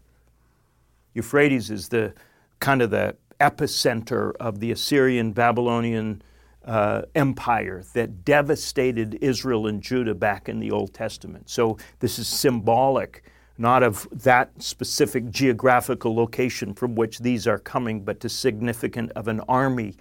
Euphrates 1.12 1.71
is 1.71 1.88
the 1.88 2.14
kind 2.61 2.81
of 2.81 2.90
the 2.90 3.14
epicenter 3.40 4.33
of 4.40 4.61
the 4.61 4.71
Assyrian 4.71 5.33
Babylonian 5.33 6.23
uh, 6.68 7.02
empire 7.14 7.83
that 7.94 8.24
devastated 8.26 9.18
Israel 9.22 9.66
and 9.66 9.83
Judah 9.83 10.14
back 10.14 10.48
in 10.50 10.61
the 10.61 10.70
Old 10.70 10.92
Testament. 10.92 11.48
So 11.48 11.78
this 11.98 12.18
is 12.18 12.28
symbolic, 12.28 13.24
not 13.57 13.83
of 13.83 14.07
that 14.12 14.50
specific 14.62 15.31
geographical 15.31 16.14
location 16.14 16.74
from 16.74 16.94
which 16.94 17.20
these 17.20 17.46
are 17.46 17.59
coming, 17.59 18.04
but 18.04 18.20
to 18.20 18.28
significant 18.28 19.11
of 19.12 19.28
an 19.28 19.40
army 19.48 19.94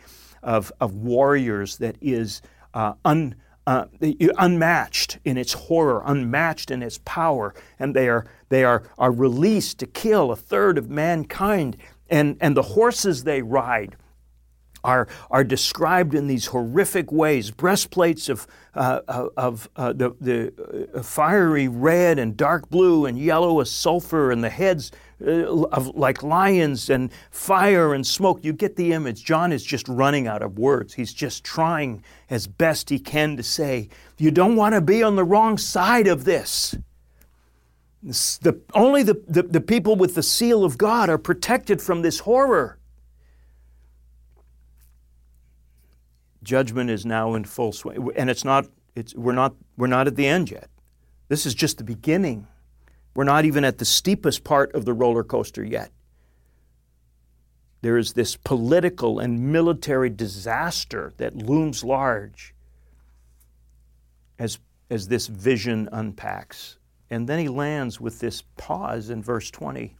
of, 0.43 0.71
of 0.82 0.93
warriors 0.93 1.77
that 1.77 1.95
is 2.01 2.41
uh, 2.73 2.93
un, 3.06 3.36
uh, 3.65 3.86
unmatched 4.38 5.19
in 5.23 5.38
its 5.38 5.53
horror, 5.53 6.03
unmatched 6.06 6.69
in 6.69 6.84
its 6.84 6.99
power, 7.06 7.56
and 7.80 7.95
they 7.95 8.10
are 8.10 8.25
they 8.49 8.63
are, 8.65 8.84
are 8.97 9.12
released 9.12 9.80
to 9.80 9.86
kill 9.86 10.32
a 10.32 10.36
third 10.36 10.77
of 10.77 10.89
mankind. 10.89 11.77
And, 12.10 12.38
and 12.39 12.56
the 12.56 12.62
horses 12.62 13.23
they 13.23 13.41
ride 13.41 13.97
are, 14.84 15.08
are 15.30 15.44
described 15.44 16.13
in 16.13 16.28
these 16.28 16.48
horrific 16.48 17.12
ways 17.12 17.52
breastplates 17.52 18.30
of, 18.30 18.48
uh, 18.76 19.02
uh 19.08 19.28
of 19.38 19.70
uh, 19.76 19.94
the, 19.94 20.16
the 20.22 20.90
uh, 20.94 21.02
fiery 21.02 21.68
red 21.68 22.20
and 22.20 22.38
dark 22.38 22.70
blue 22.70 23.06
and 23.06 23.18
yellow 23.18 23.60
as 23.60 23.70
sulfur, 23.70 24.32
and 24.32 24.44
the 24.44 24.50
heads 24.50 24.92
uh, 25.26 25.63
of, 25.70 25.96
like 25.96 26.22
lions, 26.22 26.90
and 26.90 27.12
fire 27.32 27.94
and 27.94 28.06
smoke. 28.06 28.44
You 28.44 28.54
get 28.54 28.76
the 28.76 28.94
image. 28.94 29.24
John 29.24 29.52
is 29.52 29.63
just 29.63 29.88
running 29.88 30.28
out 30.28 30.42
of 30.42 30.60
words. 30.60 30.94
He's 30.94 31.13
just 31.13 31.44
trying 31.44 32.04
as 32.30 32.48
best 32.48 32.90
he 32.90 33.00
can 33.00 33.36
to 33.38 33.44
say, 33.44 33.90
You 34.18 34.32
don't 34.32 34.56
want 34.56 34.76
to 34.76 34.82
be 34.82 35.02
on 35.04 35.16
the 35.16 35.24
wrong 35.24 35.58
side 35.58 36.08
of 36.08 36.24
this. 36.24 36.76
The, 38.04 38.62
only 38.74 39.04
the, 39.04 39.22
the, 39.28 39.44
the 39.44 39.60
people 39.60 39.96
with 39.96 40.16
the 40.16 40.24
seal 40.24 40.63
of 40.63 40.78
God 40.78 41.10
are 41.10 41.18
protected 41.18 41.82
from 41.82 42.04
this 42.04 42.20
horror. 42.20 42.77
Judgment 46.48 46.90
is 46.90 47.06
now 47.06 47.36
in 47.36 47.44
full 47.44 47.74
swing, 47.74 48.10
and 48.16 48.30
it's 48.30 48.46
not. 48.46 48.68
It's, 48.96 49.14
we're 49.14 49.34
not. 49.34 49.54
We're 49.76 49.88
not 49.88 50.08
at 50.08 50.16
the 50.16 50.26
end 50.26 50.50
yet. 50.50 50.70
This 51.28 51.46
is 51.46 51.54
just 51.54 51.78
the 51.78 51.84
beginning. 51.84 52.48
We're 53.14 53.26
not 53.26 53.44
even 53.44 53.66
at 53.66 53.80
the 53.80 53.86
steepest 53.86 54.46
part 54.46 54.74
of 54.74 54.86
the 54.86 54.94
roller 54.94 55.26
coaster 55.26 55.62
yet. 55.62 55.92
There 57.82 57.98
is 57.98 58.14
this 58.14 58.38
political 58.38 59.20
and 59.20 59.52
military 59.52 60.10
disaster 60.10 61.12
that 61.18 61.36
looms 61.36 61.84
large 61.84 62.56
as, 64.40 64.58
as 64.90 65.10
this 65.10 65.28
vision 65.28 65.90
unpacks. 65.92 66.78
And 67.10 67.28
then 67.28 67.40
he 67.40 67.50
lands 67.50 68.00
with 68.00 68.20
this 68.20 68.44
pause 68.56 69.10
in 69.10 69.22
verse 69.22 69.52
20. 69.52 69.98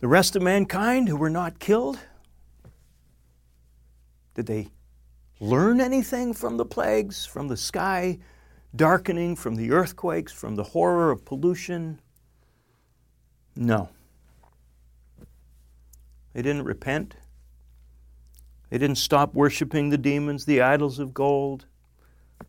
The 0.00 0.08
rest 0.08 0.36
of 0.36 0.42
mankind 0.42 1.08
who 1.08 1.16
were 1.16 1.30
not 1.30 1.58
killed, 1.58 1.98
did 4.34 4.46
they 4.46 4.68
learn 5.40 5.80
anything 5.80 6.34
from 6.34 6.56
the 6.56 6.64
plagues, 6.64 7.24
from 7.24 7.48
the 7.48 7.56
sky 7.56 8.18
darkening, 8.74 9.36
from 9.36 9.54
the 9.54 9.70
earthquakes, 9.70 10.32
from 10.32 10.56
the 10.56 10.64
horror 10.64 11.10
of 11.10 11.24
pollution? 11.24 12.00
No. 13.56 13.88
They 16.32 16.42
didn't 16.42 16.64
repent. 16.64 17.14
They 18.70 18.78
didn't 18.78 18.98
stop 18.98 19.34
worshiping 19.34 19.90
the 19.90 19.98
demons, 19.98 20.44
the 20.44 20.60
idols 20.60 20.98
of 20.98 21.14
gold. 21.14 21.66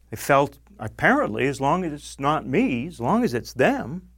They 0.09 0.17
felt 0.17 0.57
apparently, 0.79 1.45
as 1.45 1.61
long 1.61 1.85
as 1.85 1.93
it's 1.93 2.19
not 2.19 2.47
me, 2.47 2.87
as 2.87 2.99
long 2.99 3.23
as 3.23 3.33
it's 3.33 3.53
them, 3.53 4.09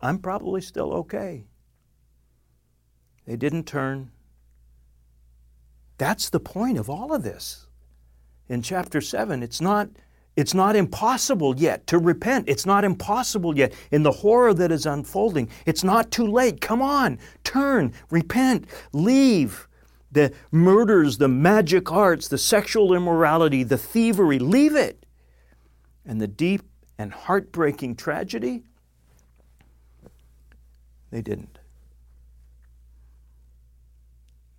I'm 0.00 0.18
probably 0.18 0.62
still 0.62 0.92
okay. 0.94 1.44
They 3.26 3.36
didn't 3.36 3.64
turn. 3.64 4.12
That's 5.98 6.28
the 6.28 6.40
point 6.40 6.78
of 6.78 6.90
all 6.90 7.12
of 7.12 7.22
this. 7.22 7.66
In 8.48 8.62
chapter 8.62 9.00
7, 9.00 9.42
it's 9.42 9.60
not, 9.60 9.88
it's 10.36 10.54
not 10.54 10.76
impossible 10.76 11.56
yet 11.56 11.86
to 11.88 11.98
repent. 11.98 12.48
It's 12.48 12.66
not 12.66 12.84
impossible 12.84 13.56
yet 13.56 13.72
in 13.90 14.02
the 14.02 14.12
horror 14.12 14.54
that 14.54 14.70
is 14.70 14.86
unfolding. 14.86 15.48
It's 15.64 15.82
not 15.82 16.10
too 16.10 16.26
late. 16.26 16.60
Come 16.60 16.82
on, 16.82 17.18
turn, 17.44 17.92
repent, 18.10 18.66
leave 18.92 19.66
the 20.12 20.32
murders, 20.50 21.18
the 21.18 21.28
magic 21.28 21.90
arts, 21.90 22.28
the 22.28 22.38
sexual 22.38 22.94
immorality, 22.94 23.62
the 23.62 23.78
thievery. 23.78 24.38
Leave 24.38 24.74
it 24.74 25.04
and 26.06 26.20
the 26.20 26.28
deep 26.28 26.62
and 26.98 27.12
heartbreaking 27.12 27.96
tragedy? 27.96 28.62
They 31.10 31.22
didn't. 31.22 31.58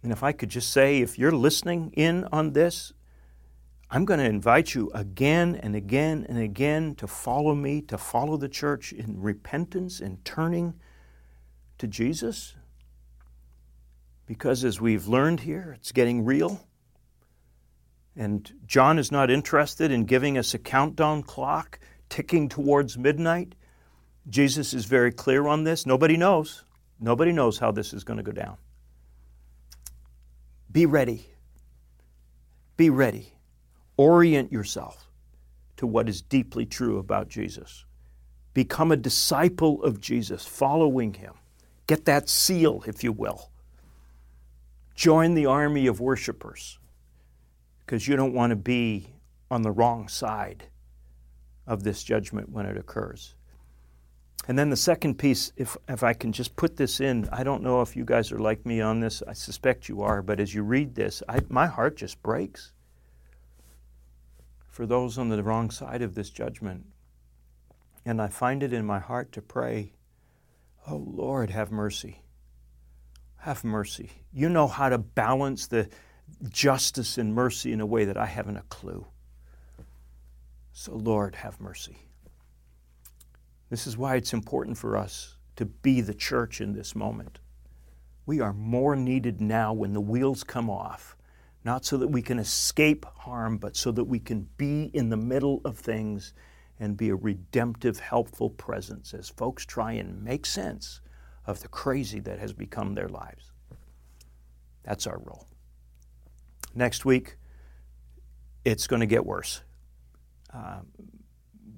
And 0.04 0.12
if 0.12 0.24
I 0.24 0.32
could 0.32 0.50
just 0.50 0.72
say, 0.72 1.00
if 1.00 1.18
you're 1.18 1.32
listening 1.32 1.92
in 1.96 2.26
on 2.32 2.54
this, 2.54 2.94
I'm 3.90 4.06
going 4.06 4.20
to 4.20 4.26
invite 4.26 4.76
you 4.76 4.92
again 4.94 5.56
and 5.56 5.76
again 5.76 6.26
and 6.28 6.38
again 6.38 6.96
to 6.96 7.08
follow 7.08 7.56
me, 7.56 7.82
to 7.84 7.98
follow 7.98 8.36
the 8.36 8.50
church 8.50 8.92
in 8.92 9.22
repentance 9.22 10.02
and 10.02 10.24
turning 10.26 10.74
to 11.78 11.88
Jesus. 11.88 12.56
Because 14.26 14.66
as 14.66 14.82
we've 14.82 15.08
learned 15.08 15.40
here, 15.40 15.74
it's 15.78 15.94
getting 15.94 16.26
real. 16.26 16.68
And 18.16 18.52
John 18.66 19.00
is 19.00 19.12
not 19.12 19.32
interested 19.32 19.92
in 19.92 20.04
giving 20.04 20.38
us 20.38 20.54
a 20.54 20.60
countdown 20.60 21.24
clock 21.24 21.80
ticking 22.10 22.50
towards 22.50 22.98
midnight. 22.98 23.56
Jesus 24.30 24.74
is 24.74 24.86
very 24.86 25.12
clear 25.12 25.48
on 25.48 25.64
this. 25.64 25.86
Nobody 25.86 26.18
knows. 26.18 26.66
Nobody 27.00 27.32
knows 27.32 27.58
how 27.58 27.72
this 27.72 27.94
is 27.94 28.04
going 28.04 28.18
to 28.18 28.24
go 28.24 28.32
down. 28.34 28.58
Be 30.72 30.86
ready. 30.86 31.28
Be 32.76 32.90
ready. 32.90 33.34
Orient 33.98 34.52
yourself 34.52 35.08
to 35.78 35.88
what 35.88 36.10
is 36.10 36.22
deeply 36.22 36.66
true 36.66 37.00
about 37.00 37.30
Jesus. 37.30 37.86
Become 38.54 38.92
a 38.92 38.98
disciple 38.98 39.84
of 39.84 40.02
Jesus, 40.02 40.46
following 40.46 41.14
him. 41.14 41.34
Get 41.86 42.06
that 42.06 42.28
seal, 42.28 42.84
if 42.88 43.04
you 43.04 43.12
will. 43.12 43.52
Join 44.96 45.36
the 45.36 45.46
army 45.46 45.88
of 45.88 46.00
worshipers 46.00 46.80
because 47.86 48.08
you 48.08 48.16
don't 48.16 48.34
want 48.34 48.50
to 48.50 48.56
be 48.56 49.14
on 49.50 49.62
the 49.62 49.72
wrong 49.72 50.08
side 50.08 50.66
of 51.66 51.84
this 51.84 52.04
judgment 52.04 52.50
when 52.50 52.66
it 52.66 52.78
occurs. 52.78 53.36
And 54.48 54.58
then 54.58 54.70
the 54.70 54.78
second 54.78 55.16
piece, 55.16 55.52
if, 55.58 55.76
if 55.90 56.04
I 56.04 56.14
can 56.14 56.32
just 56.32 56.56
put 56.56 56.78
this 56.78 57.02
in, 57.02 57.28
I 57.34 57.44
don't 57.44 57.64
know 57.64 57.82
if 57.82 57.98
you 57.98 58.06
guys 58.06 58.32
are 58.32 58.40
like 58.40 58.66
me 58.66 58.80
on 58.80 59.02
this. 59.02 59.22
I 59.28 59.34
suspect 59.34 59.90
you 59.90 60.02
are, 60.02 60.22
but 60.22 60.40
as 60.40 60.54
you 60.54 60.64
read 60.64 60.96
this, 60.96 61.22
I, 61.28 61.42
my 61.50 61.68
heart 61.68 61.98
just 61.98 62.24
breaks 62.24 62.72
for 64.70 64.86
those 64.86 65.18
on 65.18 65.28
the 65.28 65.44
wrong 65.44 65.70
side 65.70 66.02
of 66.02 66.16
this 66.16 66.30
judgment. 66.30 66.86
And 68.06 68.22
I 68.22 68.28
find 68.28 68.64
it 68.64 68.72
in 68.72 68.86
my 68.86 69.00
heart 69.00 69.34
to 69.34 69.42
pray, 69.42 69.92
Oh 70.88 71.04
Lord, 71.06 71.50
have 71.50 71.70
mercy. 71.70 72.22
Have 73.40 73.66
mercy. 73.66 74.12
You 74.32 74.48
know 74.48 74.68
how 74.68 74.88
to 74.88 74.98
balance 74.98 75.68
the 75.68 75.90
justice 76.48 77.18
and 77.18 77.36
mercy 77.36 77.74
in 77.74 77.82
a 77.82 77.86
way 77.86 78.06
that 78.06 78.18
I 78.18 78.26
haven't 78.26 78.58
a 78.58 78.64
clue. 78.70 79.06
So, 80.72 80.96
Lord, 80.96 81.36
have 81.36 81.60
mercy. 81.60 81.98
This 83.70 83.88
is 83.88 83.98
why 83.98 84.16
it's 84.16 84.34
important 84.34 84.78
for 84.78 84.96
us 84.96 85.36
to 85.58 85.66
be 85.66 86.02
the 86.02 86.14
church 86.14 86.62
in 86.62 86.74
this 86.74 86.96
moment. 86.96 87.40
We 88.26 88.40
are 88.40 88.54
more 88.54 88.96
needed 88.96 89.42
now 89.42 89.74
when 89.74 89.94
the 89.94 90.02
wheels 90.02 90.44
come 90.44 90.70
off, 90.70 91.18
not 91.64 91.86
so 91.86 91.98
that 91.98 92.08
we 92.08 92.22
can 92.22 92.40
escape 92.40 93.06
harm, 93.06 93.58
but 93.58 93.76
so 93.76 93.92
that 93.92 94.04
we 94.04 94.20
can 94.20 94.48
be 94.58 94.92
in 94.94 95.10
the 95.10 95.18
middle 95.18 95.62
of 95.66 95.78
things 95.78 96.34
and 96.80 96.96
be 96.96 97.10
a 97.10 97.16
redemptive, 97.16 98.00
helpful 98.00 98.50
presence 98.50 99.14
as 99.14 99.30
folks 99.30 99.66
try 99.66 99.94
and 99.94 100.24
make 100.24 100.46
sense 100.46 101.02
of 101.46 101.62
the 101.62 101.68
crazy 101.68 102.20
that 102.20 102.40
has 102.40 102.54
become 102.54 102.94
their 102.94 103.10
lives. 103.10 103.52
That's 104.84 105.08
our 105.08 105.18
role. 105.18 105.48
Next 106.76 107.04
week, 107.04 107.38
it's 108.64 108.86
going 108.86 109.00
to 109.00 109.06
get 109.08 109.26
worse. 109.26 109.62
Uh, 110.54 110.80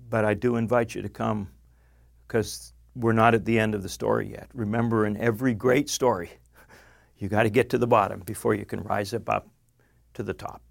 but 0.09 0.25
I 0.25 0.33
do 0.33 0.55
invite 0.55 0.95
you 0.95 1.01
to 1.01 1.09
come 1.09 1.49
because 2.29 2.73
we're 2.95 3.11
not 3.11 3.33
at 3.33 3.43
the 3.43 3.59
end 3.59 3.75
of 3.75 3.83
the 3.83 3.89
story 3.89 4.29
yet. 4.29 4.47
Remember, 4.53 5.05
in 5.05 5.17
every 5.17 5.53
great 5.53 5.89
story, 5.89 6.29
you 7.17 7.27
got 7.27 7.43
to 7.43 7.49
get 7.49 7.69
to 7.71 7.77
the 7.77 7.87
bottom 7.87 8.21
before 8.21 8.53
you 8.53 8.65
can 8.65 8.81
rise 8.83 9.13
up, 9.13 9.27
up 9.27 9.49
to 10.13 10.23
the 10.23 10.33
top. 10.33 10.61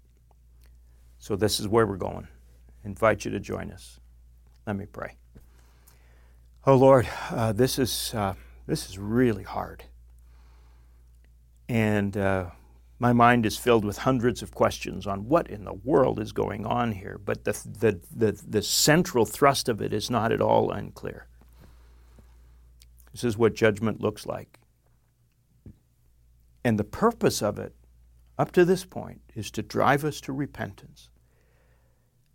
So, 1.19 1.35
this 1.35 1.59
is 1.59 1.67
where 1.67 1.85
we're 1.85 1.97
going. 1.97 2.27
I 2.83 2.87
invite 2.87 3.25
you 3.25 3.31
to 3.31 3.39
join 3.39 3.71
us. 3.71 3.99
Let 4.65 4.77
me 4.77 4.85
pray. 4.85 5.15
Oh 6.65 6.75
Lord, 6.75 7.07
uh, 7.31 7.53
this 7.53 7.79
is 7.79 8.13
uh, 8.13 8.35
this 8.67 8.89
is 8.89 8.99
really 8.99 9.43
hard, 9.43 9.85
and 11.67 12.15
uh, 12.15 12.47
my 12.99 13.13
mind 13.13 13.45
is 13.45 13.57
filled 13.57 13.85
with 13.85 13.99
hundreds 13.99 14.41
of 14.43 14.51
questions 14.51 15.07
on 15.07 15.29
what 15.29 15.49
in 15.49 15.63
the 15.63 15.73
world 15.73 16.19
is 16.19 16.33
going 16.33 16.65
on 16.65 16.91
here. 16.91 17.19
But 17.23 17.45
the 17.45 17.53
the 17.65 17.99
the, 18.15 18.43
the 18.47 18.61
central 18.61 19.25
thrust 19.25 19.69
of 19.69 19.81
it 19.81 19.93
is 19.93 20.09
not 20.09 20.33
at 20.33 20.41
all 20.41 20.69
unclear. 20.69 21.28
This 23.11 23.23
is 23.23 23.37
what 23.37 23.55
judgment 23.55 24.01
looks 24.01 24.25
like. 24.25 24.59
And 26.63 26.77
the 26.77 26.83
purpose 26.83 27.41
of 27.41 27.57
it, 27.57 27.73
up 28.37 28.51
to 28.51 28.65
this 28.65 28.85
point, 28.85 29.21
is 29.35 29.49
to 29.51 29.61
drive 29.61 30.03
us 30.05 30.21
to 30.21 30.33
repentance. 30.33 31.09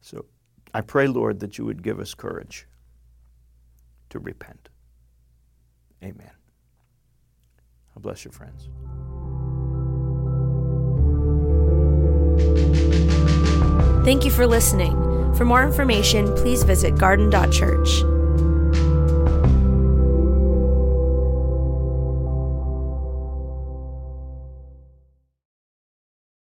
So 0.01 0.27
I 0.73 0.81
pray, 0.81 1.07
Lord, 1.07 1.41
that 1.41 1.57
you 1.59 1.65
would 1.65 1.83
give 1.83 2.01
us 2.01 2.15
courage 2.15 2.67
to 4.11 4.19
repent. 4.19 4.69
Amen. 6.03 6.31
I 7.97 8.01
bless 8.01 8.25
your 8.25 8.33
friends. 8.33 8.69
Thank 14.05 14.25
you 14.25 14.31
for 14.31 14.47
listening. 14.47 14.93
For 15.35 15.45
more 15.45 15.65
information, 15.65 16.35
please 16.35 16.63
visit 16.63 16.99
garden.church. 16.99 18.14